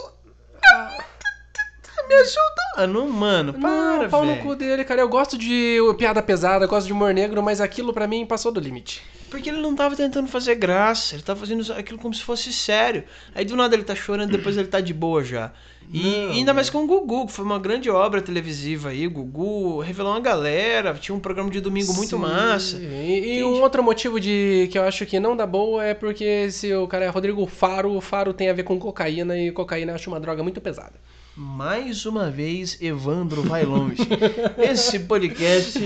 [2.08, 2.86] Me ajuda.
[2.88, 4.42] Não, mano, para, Não, pau no velho.
[4.42, 5.00] cu dele, cara.
[5.02, 8.58] Eu gosto de piada pesada, gosto de humor negro, mas aquilo pra mim passou do
[8.58, 9.02] limite.
[9.30, 13.04] Porque ele não tava tentando fazer graça, ele tava fazendo aquilo como se fosse sério.
[13.34, 15.52] Aí do nada ele tá chorando, depois ele tá de boa já.
[15.92, 19.06] E Não, ainda mais com o Gugu, que foi uma grande obra televisiva aí.
[19.06, 22.22] O Gugu revelou uma galera, tinha um programa de domingo muito Sim.
[22.22, 22.76] massa.
[22.76, 26.50] E, e um outro motivo de que eu acho que não dá boa é porque
[26.50, 29.92] se o cara é Rodrigo Faro, o Faro tem a ver com cocaína e cocaína
[29.92, 30.94] eu acho uma droga muito pesada.
[31.42, 34.02] Mais uma vez, Evandro vai longe.
[34.60, 35.78] Esse podcast.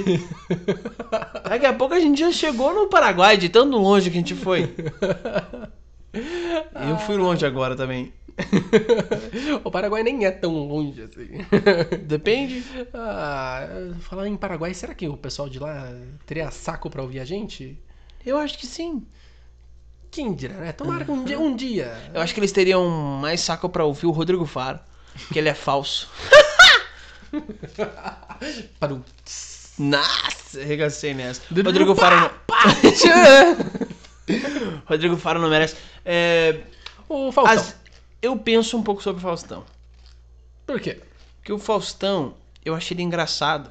[1.49, 4.35] Daqui a pouco a gente já chegou no Paraguai, de tão longe que a gente
[4.35, 4.75] foi.
[6.13, 8.13] Eu fui longe agora também.
[9.63, 11.29] o Paraguai nem é tão longe assim.
[12.03, 12.65] Depende.
[12.93, 15.89] ah, falar em Paraguai, será que o pessoal de lá
[16.27, 17.79] teria saco pra ouvir a gente?
[18.27, 19.07] Eu acho que sim.
[20.11, 20.73] Quem dirá, né?
[20.73, 21.39] Tomara que um dia.
[21.39, 21.97] Um dia.
[22.13, 22.89] Eu acho que eles teriam
[23.21, 24.81] mais saco pra ouvir o Rodrigo Faro,
[25.19, 26.09] porque ele é falso.
[28.79, 29.05] Para o...
[29.79, 31.43] Nossa, arregacei nessa.
[31.51, 32.31] Rodrigo Faro não...
[34.87, 35.77] Rodrigo Faro não merece.
[36.05, 36.61] É,
[37.09, 37.55] o Faustão.
[37.57, 37.77] as-
[38.23, 39.65] Eu penso um pouco sobre o Faustão.
[40.67, 41.01] Por quê?
[41.39, 43.71] Porque o Faustão, eu achei ele engraçado.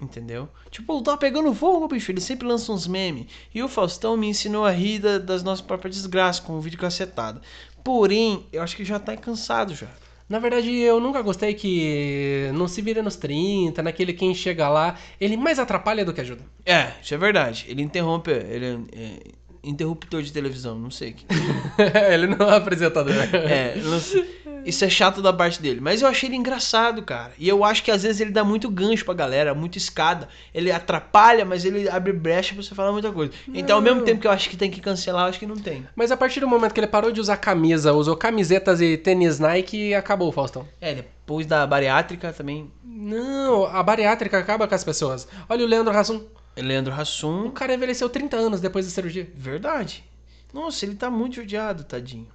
[0.00, 0.48] Entendeu?
[0.70, 2.10] Tipo, tá pegando fogo, bicho.
[2.12, 3.26] Ele sempre lança uns memes.
[3.52, 6.78] E o Faustão me ensinou a rir da- das nossas próprias desgraças com o vídeo
[6.78, 7.40] cacetado.
[7.84, 9.88] Porém, eu acho que já tá cansado já.
[10.28, 14.96] Na verdade, eu nunca gostei que não se vira nos 30, naquele quem chega lá,
[15.18, 16.42] ele mais atrapalha do que ajuda.
[16.66, 17.64] É, isso é verdade.
[17.68, 18.30] Ele interrompe.
[18.30, 19.18] Ele é, é
[19.62, 21.16] interruptor de televisão, não sei.
[22.12, 23.14] ele não é apresentador.
[23.32, 24.38] É, não sei.
[24.68, 25.80] Isso é chato da parte dele.
[25.80, 27.32] Mas eu achei ele engraçado, cara.
[27.38, 30.28] E eu acho que às vezes ele dá muito gancho pra galera, muito escada.
[30.52, 33.32] Ele atrapalha, mas ele abre brecha pra você falar muita coisa.
[33.48, 35.56] Então, ao mesmo tempo que eu acho que tem que cancelar, eu acho que não
[35.56, 35.86] tem.
[35.96, 39.38] Mas a partir do momento que ele parou de usar camisa, usou camisetas e tênis
[39.38, 40.68] Nike, acabou o Faustão.
[40.80, 42.70] É, depois da bariátrica também.
[42.84, 45.26] Não, a bariátrica acaba com as pessoas.
[45.48, 46.24] Olha o Leandro Hassum.
[46.56, 47.50] Leandro O Hassum.
[47.52, 49.30] cara envelheceu 30 anos depois da cirurgia.
[49.34, 50.04] Verdade.
[50.52, 52.26] Nossa, ele tá muito judiado, tadinho.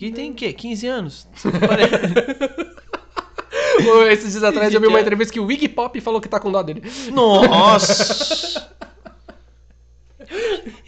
[0.00, 0.52] E tem o quê?
[0.52, 1.28] 15 anos?
[4.10, 6.52] Esses dias atrás eu vi uma entrevista que o Iggy Pop falou que tá com
[6.52, 6.82] dó dele.
[7.12, 8.68] Nossa!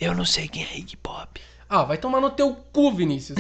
[0.01, 1.40] Eu não sei quem é Iggy Pop.
[1.73, 3.38] Ah, vai tomar no teu cu, Vinícius.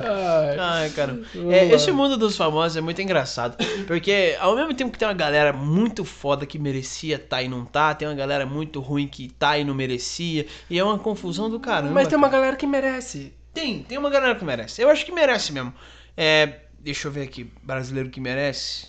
[0.00, 0.58] Ai.
[0.60, 1.18] Ai, cara.
[1.48, 3.56] É, esse mundo dos famosos é muito engraçado.
[3.86, 7.64] Porque ao mesmo tempo que tem uma galera muito foda que merecia tá e não
[7.64, 10.46] tá, tem uma galera muito ruim que tá e não merecia.
[10.68, 11.94] E é uma confusão do caramba.
[11.94, 12.40] Mas tem uma cara.
[12.40, 13.32] galera que merece.
[13.52, 14.80] Tem, tem uma galera que merece.
[14.80, 15.74] Eu acho que merece mesmo.
[16.16, 16.60] É.
[16.78, 17.52] Deixa eu ver aqui.
[17.62, 18.88] Brasileiro que merece.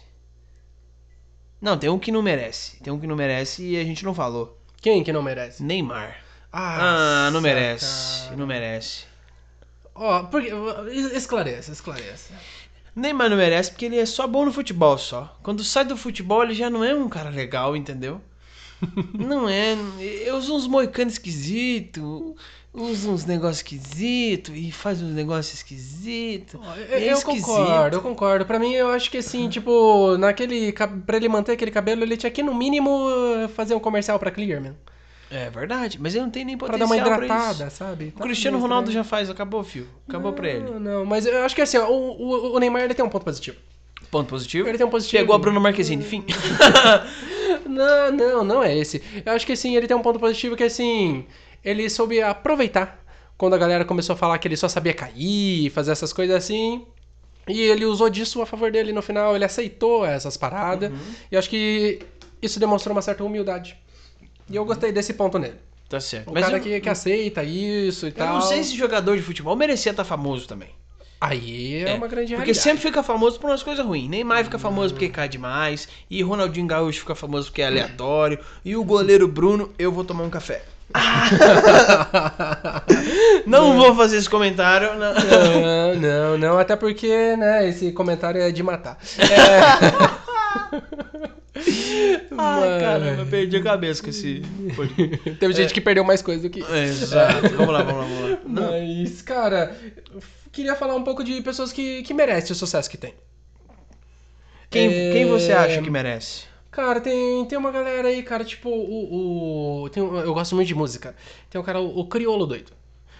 [1.61, 2.77] Não, tem um que não merece.
[2.81, 4.57] Tem um que não merece e a gente não falou.
[4.81, 5.61] Quem que não merece?
[5.61, 6.17] Neymar.
[6.51, 8.23] Ah, não Nossa, merece.
[8.23, 8.35] cara.
[8.37, 9.05] Não merece.
[9.93, 10.49] Ó, porque...
[11.13, 12.33] Esclareça, esclareça.
[12.95, 15.37] Neymar não merece porque ele é só bom no futebol só.
[15.43, 18.21] Quando sai do futebol, ele já não é um cara legal, entendeu?
[19.13, 19.77] não é.
[20.25, 22.35] Eu uso uns moicanos esquisitos,
[22.73, 26.53] usa uns negócios esquisitos e faz uns negócios esquisitos.
[26.53, 28.45] Eu, É eu concordo, eu concordo.
[28.45, 30.73] Pra mim, eu acho que assim, tipo, naquele.
[31.05, 33.09] Pra ele manter aquele cabelo, ele tinha que, no mínimo,
[33.55, 34.75] fazer um comercial pra Clearman.
[35.29, 38.13] É verdade, mas ele não tem nem Pra potencial dar uma pra hidratada, sabe?
[38.17, 39.87] O Cristiano Ronaldo já faz, acabou, fio.
[40.07, 40.69] Acabou pra ele.
[40.69, 43.07] Não, não, mas eu acho que assim, ó, o, o, o Neymar ele tem um
[43.07, 43.55] ponto positivo.
[44.09, 44.67] Ponto positivo.
[44.67, 45.21] Ele tem um positivo.
[45.21, 46.25] Pegou a Bruna Marquezine, fim.
[47.65, 49.01] Não, não, não é esse.
[49.25, 51.25] Eu acho que assim, ele tem um ponto positivo que assim,
[51.63, 52.99] ele soube aproveitar
[53.37, 56.85] quando a galera começou a falar que ele só sabia cair, fazer essas coisas assim.
[57.47, 60.91] E ele usou disso a favor dele no final, ele aceitou essas paradas.
[61.31, 61.99] E eu acho que
[62.41, 63.77] isso demonstrou uma certa humildade.
[64.49, 65.55] E eu gostei desse ponto nele.
[65.89, 66.29] Tá certo.
[66.29, 68.35] O Mas cara eu, que, que aceita isso e eu tal.
[68.35, 70.69] não sei se jogador de futebol merecia estar famoso também.
[71.19, 72.57] Aí é, uma grande Porque realidade.
[72.57, 74.09] sempre fica famoso por umas coisas ruins.
[74.09, 75.87] Neymar fica famoso porque cai demais.
[76.09, 78.39] E Ronaldinho Gaúcho fica famoso porque é aleatório.
[78.63, 80.63] E o goleiro Bruno, eu vou tomar um café.
[83.45, 84.93] Não vou fazer esse comentário.
[84.95, 85.13] Não.
[85.13, 88.97] Não, não, não, até porque, né, esse comentário é de matar.
[89.19, 90.41] É...
[91.61, 94.41] Ai, Mas- caramba, perdi a cabeça com esse.
[95.39, 96.63] Teve gente que perdeu mais coisa do que.
[96.63, 97.49] É, Exato.
[97.49, 98.37] Vamos lá, vamos lá, vamos lá.
[98.45, 98.71] Não.
[98.71, 99.75] Mas, cara,
[100.51, 103.13] queria falar um pouco de pessoas que, que merecem o sucesso que tem.
[104.69, 106.43] Quem, É, quem você acha que merece?
[106.71, 109.83] Cara, tem, tem uma galera aí, cara, tipo, o.
[109.83, 111.15] o tem eu gosto muito de música.
[111.49, 112.71] Tem um cara, o, o Criolo doido.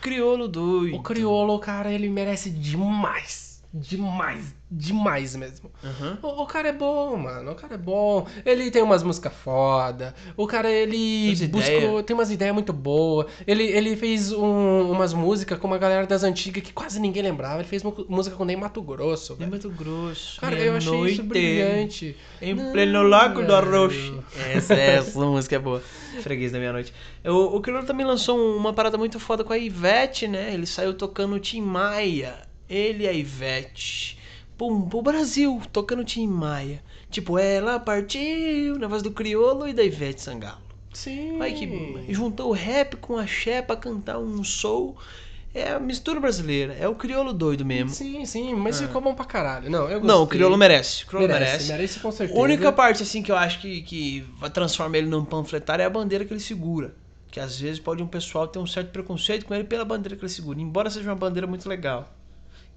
[0.02, 0.96] Criolo doido.
[0.96, 3.51] O Criolo, cara, ele merece demais.
[3.73, 5.71] Demais, demais mesmo.
[5.81, 6.17] Aham.
[6.21, 7.51] O, o cara é bom, mano.
[7.51, 8.27] O cara é bom.
[8.45, 10.13] Ele tem umas músicas foda.
[10.36, 11.77] O cara, ele Umas buscou.
[11.77, 12.03] ideia.
[12.03, 13.27] Tem umas ideias muito boas.
[13.47, 17.60] Ele, ele fez um- umas músicas com uma galera das antigas que quase ninguém lembrava.
[17.62, 19.49] Ele fez música com Ney Mato Grosso, velho.
[19.49, 20.41] muito grosso.
[20.41, 22.17] Cara, é eu achei noite, isso brilhante.
[22.41, 23.55] Em Não, pleno lago do.
[23.55, 24.21] Arroxo.
[24.53, 25.81] Essa, essa música é boa.
[26.21, 26.93] Freguês da meia-noite.
[27.23, 30.53] O, o Criolo também lançou um- uma parada muito foda com a Ivete, né?
[30.53, 32.51] Ele saiu tocando Tim Maia.
[32.71, 34.17] Ele e a Ivete.
[34.57, 36.81] Pum, pro Brasil, tocando Tim Maia.
[37.10, 40.62] Tipo, ela partiu na voz do Criolo e da Ivete Sangalo.
[40.93, 41.41] Sim.
[41.41, 44.95] Aí que juntou o rap com a axé pra cantar um soul.
[45.53, 46.73] É a mistura brasileira.
[46.79, 47.89] É o crioulo doido mesmo.
[47.89, 48.88] Sim, sim, mas Ah.
[48.88, 49.69] ficou bom pra caralho.
[49.69, 50.07] Não, eu gostei.
[50.07, 51.03] Não, o crioulo merece.
[51.03, 51.51] O crioulo merece.
[51.51, 51.71] merece.
[51.73, 52.39] Merece com certeza.
[52.39, 55.86] A única parte, assim, que eu acho que, que vai transformar ele num panfletário é
[55.86, 56.95] a bandeira que ele segura.
[57.29, 60.23] Que às vezes pode um pessoal ter um certo preconceito com ele pela bandeira que
[60.23, 60.60] ele segura.
[60.62, 62.10] Embora seja uma bandeira muito legal.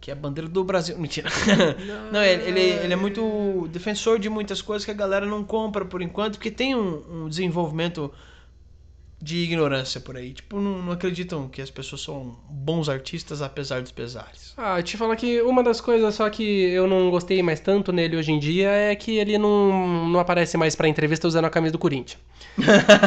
[0.04, 0.98] Que é a bandeira do Brasil.
[0.98, 1.30] Mentira.
[2.12, 5.82] Não, ele, ele, ele é muito defensor de muitas coisas que a galera não compra
[5.82, 8.12] por enquanto, porque tem um, um desenvolvimento
[9.18, 10.34] de ignorância por aí.
[10.34, 14.52] Tipo, não, não acreditam que as pessoas são bons artistas apesar dos pesares.
[14.58, 18.18] Ah, te falar que uma das coisas só que eu não gostei mais tanto nele
[18.18, 21.72] hoje em dia é que ele não, não aparece mais pra entrevista usando a camisa
[21.72, 22.20] do Corinthians.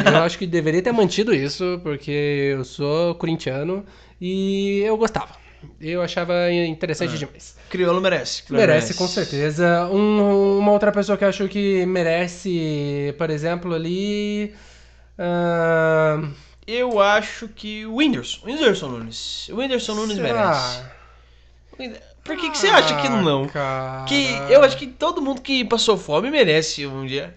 [0.04, 2.10] eu acho que deveria ter mantido isso, porque
[2.56, 3.86] eu sou corintiano
[4.20, 5.46] e eu gostava.
[5.80, 7.56] Eu achava interessante demais.
[7.68, 8.42] Crioulo merece.
[8.44, 9.86] Crioulo Merece, com certeza.
[9.90, 14.54] Um- uma outra pessoa que eu acho que merece, por exemplo, ali.
[15.18, 16.22] ah,
[16.66, 18.46] Eu acho que o Whindersson.
[18.46, 19.48] O Whindersson Nunes.
[19.48, 20.82] O Whindersson Nunes será?
[21.78, 21.98] merece.
[22.24, 23.44] Por que, que você acha que não?
[23.44, 24.04] Ah, cara.
[24.06, 27.34] Que eu acho que todo mundo que passou fome merece um dia.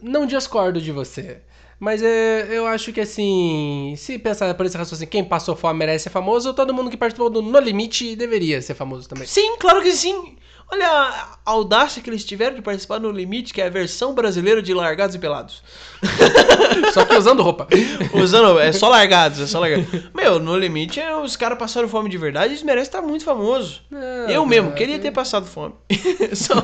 [0.00, 1.38] Não discordo de você.
[1.82, 6.04] Mas é, eu acho que assim, se pensar por esse raciocínio, quem passou fome merece
[6.04, 9.26] ser famoso, todo mundo que participou do No Limite deveria ser famoso também.
[9.26, 10.36] Sim, claro que sim.
[10.70, 14.62] Olha a audácia que eles tiveram de participar no Limite, que é a versão brasileira
[14.62, 15.60] de Largados e Pelados.
[16.94, 17.66] Só que usando roupa.
[18.14, 19.86] Usando, é só largados, é só largados.
[20.14, 23.82] Meu, no Limite, é, os caras passaram fome de verdade, eles merecem estar muito famosos.
[23.90, 25.74] Não, Eu mesmo, queria ter passado fome.
[26.32, 26.54] Só-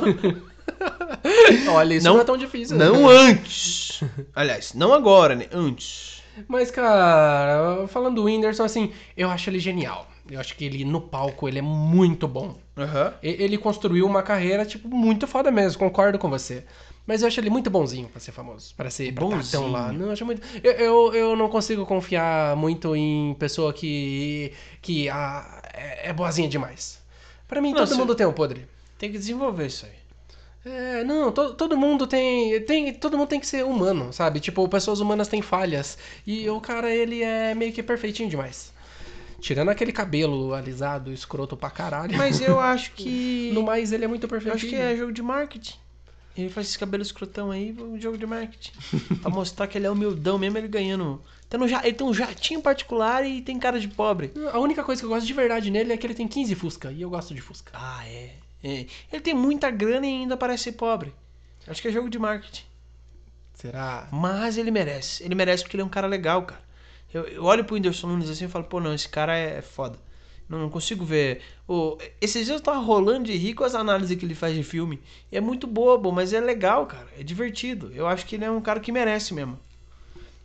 [1.70, 2.76] Olha, isso não, Não- é tão difícil.
[2.76, 4.00] Não antes.
[4.34, 5.46] Aliás, não agora, né?
[5.52, 6.22] Antes.
[6.46, 10.08] Mas, cara, falando do Whindersson, assim, eu acho ele genial.
[10.30, 12.56] Eu acho que ele, no palco, ele é muito bom.
[13.22, 16.64] E- Ele construiu uma carreira, tipo, muito foda mesmo, concordo com você.
[17.06, 18.74] Mas eu acho ele muito bonzinho pra ser famoso.
[18.76, 19.84] Pra ser pra tão lá.
[19.84, 19.98] Bonzinho.
[19.98, 20.42] Não, eu acho muito.
[20.62, 24.52] Eu, eu, eu não consigo confiar muito em pessoa que.
[24.82, 27.00] que ah, é, é boazinha demais.
[27.48, 28.66] Pra mim, Não, todo mundo tem um podre.
[28.98, 29.92] Tem que desenvolver isso aí.
[30.70, 32.92] É, não, to- todo mundo tem, tem.
[32.94, 34.38] Todo mundo tem que ser humano, sabe?
[34.40, 35.96] Tipo, pessoas humanas têm falhas.
[36.26, 38.72] E o cara, ele é meio que perfeitinho demais.
[39.40, 42.16] Tirando aquele cabelo alisado, escroto pra caralho.
[42.16, 43.50] Mas eu acho que.
[43.54, 44.56] No mais, ele é muito eu perfeitinho.
[44.56, 45.74] acho que é jogo de marketing.
[46.36, 48.72] Ele faz esse cabelo escrotão aí, um jogo de marketing.
[49.22, 51.20] pra mostrar que ele é humildão mesmo, ele ganhando.
[51.48, 54.32] Tendo um Ele tem um jatinho particular e tem cara de pobre.
[54.52, 56.92] A única coisa que eu gosto de verdade nele é que ele tem 15 Fusca.
[56.92, 57.72] E eu gosto de Fusca.
[57.74, 58.34] Ah, é.
[58.62, 58.86] É.
[59.12, 61.14] Ele tem muita grana e ainda parece pobre.
[61.66, 62.64] Acho que é jogo de marketing.
[63.54, 64.08] Será?
[64.10, 65.22] Mas ele merece.
[65.24, 66.62] Ele merece porque ele é um cara legal, cara.
[67.12, 69.98] Eu, eu olho pro Whindersson Nunes assim e falo, pô, não, esse cara é foda.
[70.48, 71.42] Não, não consigo ver.
[71.66, 74.62] Ô, esses dias eu tava rolando de rir com as análises que ele faz de
[74.62, 75.00] filme.
[75.30, 77.06] E é muito bobo, mas é legal, cara.
[77.18, 77.92] É divertido.
[77.94, 79.58] Eu acho que ele é um cara que merece mesmo.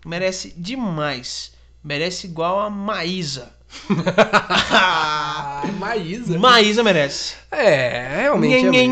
[0.05, 1.53] Merece demais.
[1.83, 3.55] Merece igual a Maísa.
[5.79, 6.37] Maísa.
[6.39, 7.35] Maísa merece.
[7.51, 8.65] É, realmente.
[8.65, 8.89] é Nhen,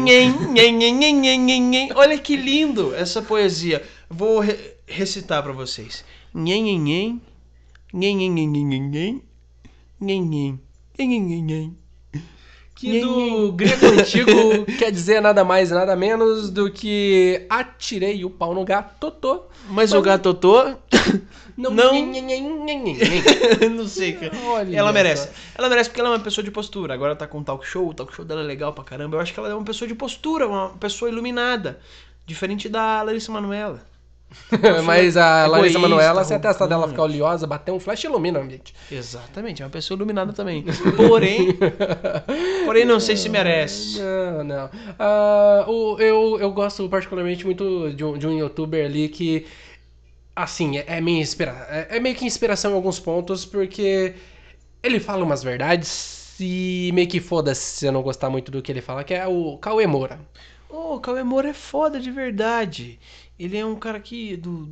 [1.69, 1.89] nhen.
[1.95, 3.83] Olha que lindo essa poesia.
[4.09, 6.03] Vou re- recitar pra vocês.
[6.33, 7.21] Nhen, nhen, nhen.
[7.93, 9.21] Nhen, nhen, nhen, nhen, nhen, nhen.
[9.99, 10.59] Nhen, nhen.
[10.97, 11.77] Nhen, nhen, nhen, nhen.
[12.81, 18.29] Que do grego antigo quer dizer nada mais e nada menos do que atirei o
[18.29, 19.43] pau no gato, totô.
[19.69, 20.75] Mas o gato Totô,
[21.55, 21.91] Não, Não.
[23.69, 24.31] não sei, cara.
[24.47, 25.27] Olha Ela merece.
[25.27, 25.33] só.
[25.59, 26.95] Ela merece porque ela é uma pessoa de postura.
[26.95, 29.17] Agora tá com um talk show, o talk show dela é legal pra caramba.
[29.17, 31.79] Eu acho que ela é uma pessoa de postura, uma pessoa iluminada.
[32.25, 33.90] Diferente da Larissa Manoela.
[34.85, 36.93] Mas a Larissa Egoísta, Manoela, se a testa dela arrogante.
[36.93, 38.73] ficar oleosa, bater um flash ilumina o ambiente.
[38.91, 40.63] Exatamente, é uma pessoa iluminada também.
[40.95, 41.57] Porém,
[42.65, 43.99] porém não sei se merece.
[43.99, 44.69] Não, não.
[45.67, 49.45] O, eu, eu gosto particularmente muito de um, de um youtuber ali que,
[50.35, 54.15] assim, é, é minha inspira é, é meio que inspiração em alguns pontos, porque
[54.81, 58.71] ele fala umas verdades e meio que foda-se se eu não gostar muito do que
[58.71, 60.19] ele fala, que é o Cauê Moura.
[60.69, 62.97] Ô, o Cauê Moura é foda de verdade.
[63.43, 64.69] Ele é um cara que do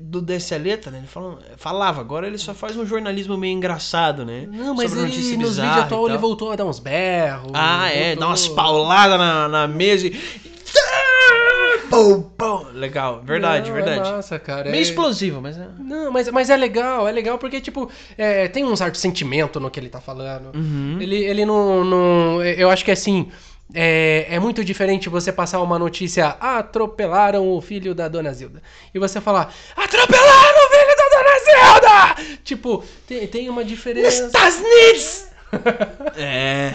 [0.00, 0.24] do
[0.60, 0.98] Letra, né?
[0.98, 4.46] Ele fala- falava, agora ele só faz um jornalismo meio engraçado, né?
[4.48, 7.50] Não, mas Sobre ele, nos vídeos atual ele voltou a dar uns berros.
[7.52, 10.10] Ah, é, voltou- dá umas pauladas na, na mesa e.
[11.90, 12.66] Pum, pum.
[12.74, 14.08] Legal, verdade, Não, verdade.
[14.08, 14.70] É massa, cara.
[14.70, 14.82] Meio é...
[14.82, 15.66] explosivo, mas é.
[15.78, 19.70] Não, mas, mas é legal, é legal porque, tipo, é, tem um certo sentimento no
[19.70, 20.54] que ele tá falando.
[20.54, 20.98] Uhum.
[21.00, 22.42] Ele, ele não, não.
[22.42, 23.28] Eu acho que assim.
[23.30, 28.62] É, é muito diferente você passar uma notícia atropelaram o filho da dona Zilda.
[28.94, 32.38] E você falar, atropelaram o filho da dona Zilda!
[32.44, 34.26] Tipo, tem, tem uma diferença.
[34.26, 35.28] Stasnitz!
[36.16, 36.74] é.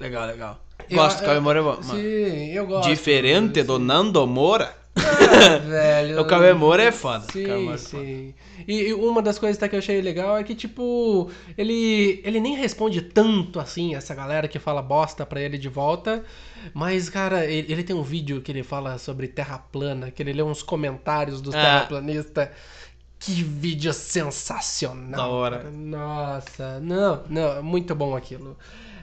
[0.00, 0.60] Legal, legal.
[0.90, 1.82] Gosto, Cauê Moura é.
[1.82, 2.88] Sim, eu gosto.
[2.88, 4.74] Diferente do Nando Moura.
[5.40, 6.20] Ah, velho.
[6.20, 7.24] O Cauê Moura é foda.
[7.32, 7.78] Sim, é foda.
[7.78, 8.34] sim.
[8.66, 12.56] E, e uma das coisas que eu achei legal é que, tipo, ele, ele nem
[12.56, 16.24] responde tanto assim essa galera que fala bosta pra ele de volta.
[16.74, 20.32] Mas, cara, ele, ele tem um vídeo que ele fala sobre terra plana, que ele
[20.32, 21.62] lê uns comentários dos Ah.
[21.62, 22.48] terraplanistas.
[23.20, 25.20] Que vídeo sensacional.
[25.20, 25.70] Da hora.
[25.70, 28.56] Nossa, não, não, muito bom aquilo.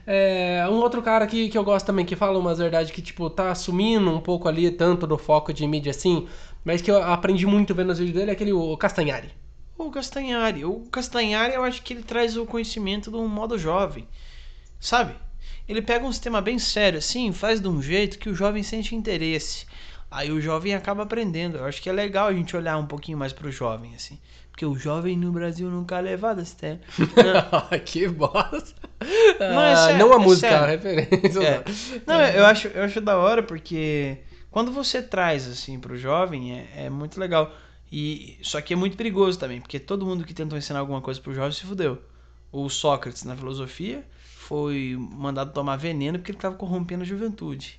[0.06, 3.28] É, um outro cara que, que eu gosto também, que fala umas verdades que, tipo,
[3.28, 6.28] tá assumindo um pouco ali, tanto do foco de mídia assim,
[6.64, 9.30] mas que eu aprendi muito vendo os vídeos dele, é aquele o Castanhari.
[9.76, 10.64] O Castanhari.
[10.64, 14.06] O Castanhari, eu acho que ele traz o conhecimento de um modo jovem.
[14.78, 15.16] Sabe?
[15.68, 18.94] Ele pega um sistema bem sério, assim, faz de um jeito que o jovem sente
[18.94, 19.66] interesse.
[20.16, 21.58] Aí o jovem acaba aprendendo.
[21.58, 24.18] Eu acho que é legal a gente olhar um pouquinho mais pro jovem, assim.
[24.50, 26.80] Porque o jovem no Brasil nunca é levado a sério.
[27.84, 28.72] que bosta.
[29.38, 30.64] Não, é Ah, sério, não a é música, sério.
[30.64, 31.42] a referência.
[31.42, 31.64] É.
[32.06, 34.16] Não, eu acho, eu acho da hora porque
[34.50, 37.54] quando você traz assim pro jovem é, é muito legal.
[37.92, 41.20] E só que é muito perigoso também, porque todo mundo que tentou ensinar alguma coisa
[41.20, 42.02] pro jovem se fudeu.
[42.50, 47.78] O Sócrates na filosofia foi mandado tomar veneno porque ele estava corrompendo a juventude.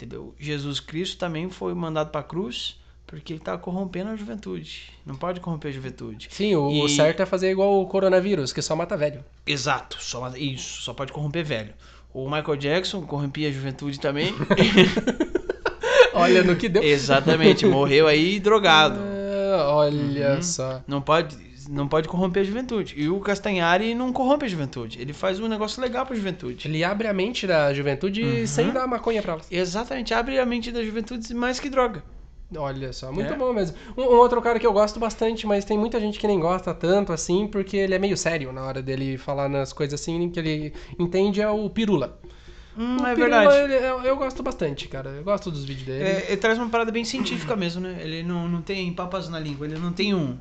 [0.00, 0.34] Entendeu?
[0.38, 4.84] Jesus Cristo também foi mandado pra cruz porque ele estava corrompendo a juventude.
[5.04, 6.28] Não pode corromper a juventude.
[6.30, 9.22] Sim, o, E- certo é fazer igual o coronavírus, que só mata velho.
[9.46, 11.74] Exato, só isso, só pode corromper velho.
[12.14, 14.32] O Michael Jackson corrompia a juventude também.
[16.14, 16.82] Olha no que deu.
[16.82, 18.98] Exatamente, morreu aí drogado.
[19.00, 20.42] Ah, olha Uhum.
[20.42, 20.82] só.
[20.86, 21.36] Não pode,
[21.70, 22.94] não pode corromper a juventude.
[22.96, 25.00] E o Castanhari não corrompe a juventude.
[25.00, 26.66] Ele faz um negócio legal pra juventude.
[26.66, 28.46] Ele abre a mente da juventude Uhum.
[28.46, 29.46] sem dar maconha pra elas.
[29.50, 32.02] Exatamente, abre a mente da juventude mais que droga.
[32.56, 33.36] Olha só, muito É.
[33.36, 33.76] bom mesmo.
[33.96, 36.74] Um, um outro cara que eu gosto bastante, mas tem muita gente que nem gosta
[36.74, 40.40] tanto assim, porque ele é meio sério na hora dele falar nas coisas assim que
[40.40, 42.18] ele entende, é o Pirula.
[42.76, 43.72] Hum, O é Pirula, verdade.
[43.72, 45.10] ele- eu, eu gosto bastante, cara.
[45.10, 46.02] Eu gosto dos vídeos dele.
[46.02, 47.98] É, ele traz uma parada bem científica mesmo, né?
[48.02, 50.36] Ele não, não tem papas na língua, ele não tem um,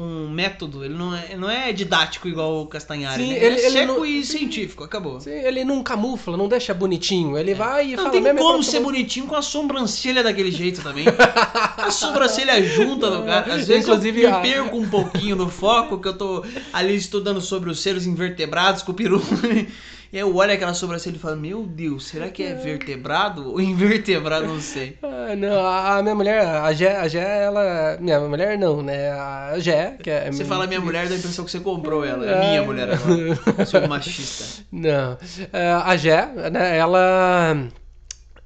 [0.00, 3.36] um método, ele não é, não é didático igual o Castanhari, Sim, né?
[3.36, 5.20] ele- Ele, é ele seco não- e científico, acabou.
[5.20, 7.36] Sim, ele não camufla, não deixa bonitinho.
[7.36, 7.96] Ele vai e É.
[7.96, 8.38] Não fala tem mesmo.
[8.38, 11.04] como é ser bonitinho com a sobrancelha daquele jeito também.
[11.76, 13.54] a sobrancelha junta do cara.
[13.54, 17.40] Às vezes Inclusive, eu me perco um pouquinho no foco, que eu tô ali estudando
[17.40, 19.20] sobre os seres invertebrados com o peru.
[20.10, 24.46] E eu olho aquela sobrancelha e falo, meu Deus, será que é vertebrado ou invertebrado?
[24.46, 24.96] Não sei.
[25.02, 27.98] Ah, não, a a minha mulher, a Gé, a Gé, ela.
[28.00, 29.10] Minha mulher não, né?
[29.10, 30.32] A Gé, que é.
[30.32, 32.24] Você fala minha mulher, dá a impressão que você comprou ela.
[32.24, 33.66] É minha mulher agora.
[33.66, 34.64] Sou machista.
[34.72, 35.18] Não.
[35.52, 37.68] É, A Gé, né, ela.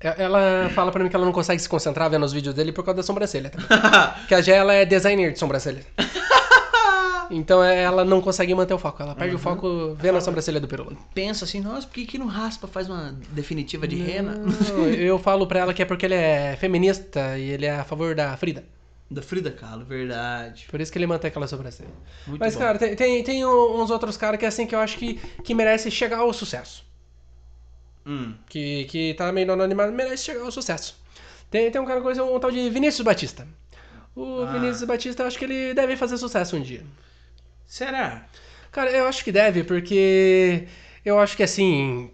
[0.00, 2.84] Ela fala pra mim que ela não consegue se concentrar vendo os vídeos dele por
[2.84, 3.50] causa da sobrancelha.
[3.50, 3.68] também.
[4.18, 5.82] Porque a Gé, ela é designer de sobrancelha.
[7.34, 9.02] Então é, ela não consegue manter o foco.
[9.02, 10.92] Ela perde o foco vendo a sobrancelha do Pirula.
[11.14, 14.34] Pensa assim, nossa, por que, que não raspa, faz uma definitiva de rena?
[14.34, 17.84] Não, eu falo pra ela que é porque ele é feminista e ele é a
[17.84, 18.64] favor da Frida.
[19.10, 20.66] Da Frida Kahlo, verdade.
[20.70, 21.90] Por isso que ele mantém aquela sobrancelha.
[22.26, 22.60] Muito Mas, bom.
[22.60, 25.90] cara, tem, tem, tem uns outros caras que assim que eu acho que, que merece
[25.90, 26.84] chegar ao sucesso.
[28.06, 28.34] Hum.
[28.48, 30.96] Que, que tá meio no anonimado, merece chegar ao sucesso.
[31.50, 33.46] Tem, tem um cara que conhece um tal de Vinícius Batista.
[34.16, 34.52] O Ah.
[34.52, 36.82] Vinícius Batista, eu acho que ele deve fazer sucesso um dia.
[37.72, 38.26] Será?
[38.70, 40.68] Cara, eu acho que deve, porque
[41.02, 42.10] eu acho que assim.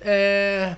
[0.00, 0.74] É.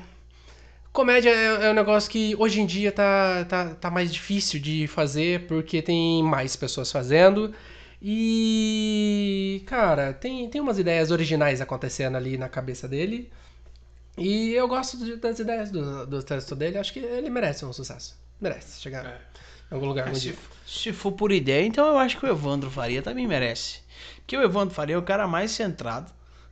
[0.93, 4.89] Comédia é, é um negócio que hoje em dia tá, tá, tá mais difícil de
[4.89, 7.55] fazer porque tem mais pessoas fazendo.
[8.03, 9.63] E.
[9.67, 13.31] Cara, tem, tem umas ideias originais acontecendo ali na cabeça dele.
[14.19, 16.77] E eu gosto de- das ideias do, do texto dele.
[16.77, 18.19] Acho que ele merece um sucesso.
[18.41, 19.05] Merece chegar
[19.71, 20.35] em algum lugar dia.
[20.67, 23.84] Se, se for por ideia, então eu acho que o Evandro Faria também merece.
[24.27, 26.11] Que o Evandro Faria é o cara mais centrado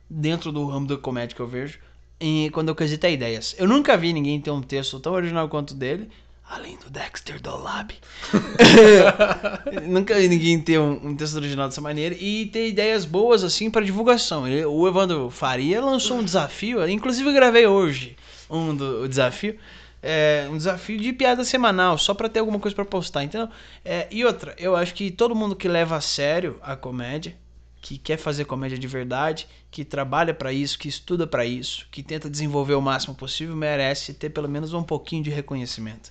[0.09, 1.79] dentro do ramo da comédia que eu vejo
[2.19, 3.55] em, quando eu quesito é ideias.
[3.57, 6.09] Eu nunca vi ninguém ter um texto tão original quanto dele,
[6.47, 7.93] além do Dexter Dolab.
[9.87, 13.69] nunca vi ninguém ter um, um texto original dessa maneira e ter ideias boas assim
[13.69, 14.47] para divulgação.
[14.47, 18.15] Ele- o Evandro Faria lançou um desafio, inclusive eu gravei hoje
[18.49, 19.57] um do desafio.
[20.05, 23.23] É, um desafio de piada semanal, só pra ter alguma coisa pra postar.
[23.23, 23.49] Então,
[23.85, 27.37] é, e outra, eu acho que todo mundo que leva a sério a comédia,
[27.83, 32.01] que quer fazer comédia de verdade, que trabalha pra isso, que estuda pra isso, que
[32.01, 36.09] tenta desenvolver o máximo possível, merece ter pelo menos um pouquinho de reconhecimento.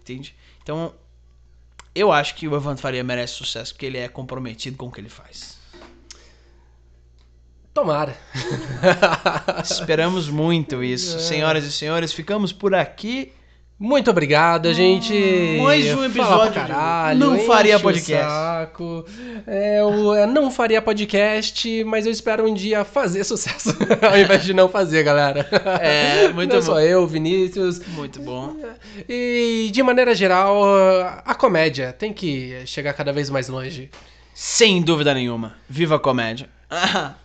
[0.00, 0.34] Entende?
[0.62, 0.94] Então,
[1.94, 5.02] eu acho que o Evandro Faria merece sucesso porque ele é comprometido com o que
[5.02, 5.58] ele faz.
[7.74, 8.16] Tomara.
[9.62, 11.20] Esperamos muito isso.
[11.20, 13.34] Senhoras e senhores, ficamos por aqui.
[13.82, 15.12] Muito obrigado, gente.
[15.60, 18.30] mais um episódio caralho, Não Faria Podcast.
[18.30, 19.04] saco.
[19.44, 23.76] É, o é, Não Faria Podcast, mas eu espero um dia fazer sucesso.
[24.00, 25.48] Ao invés de não fazer, galera.
[25.80, 26.66] É, muito não bom.
[26.66, 27.84] só eu, Vinícius.
[27.88, 28.54] Muito bom.
[29.08, 30.62] E, de maneira geral,
[31.24, 33.90] a comédia tem que chegar cada vez mais longe.
[34.32, 35.56] Sem dúvida nenhuma.
[35.68, 36.48] Viva a comédia.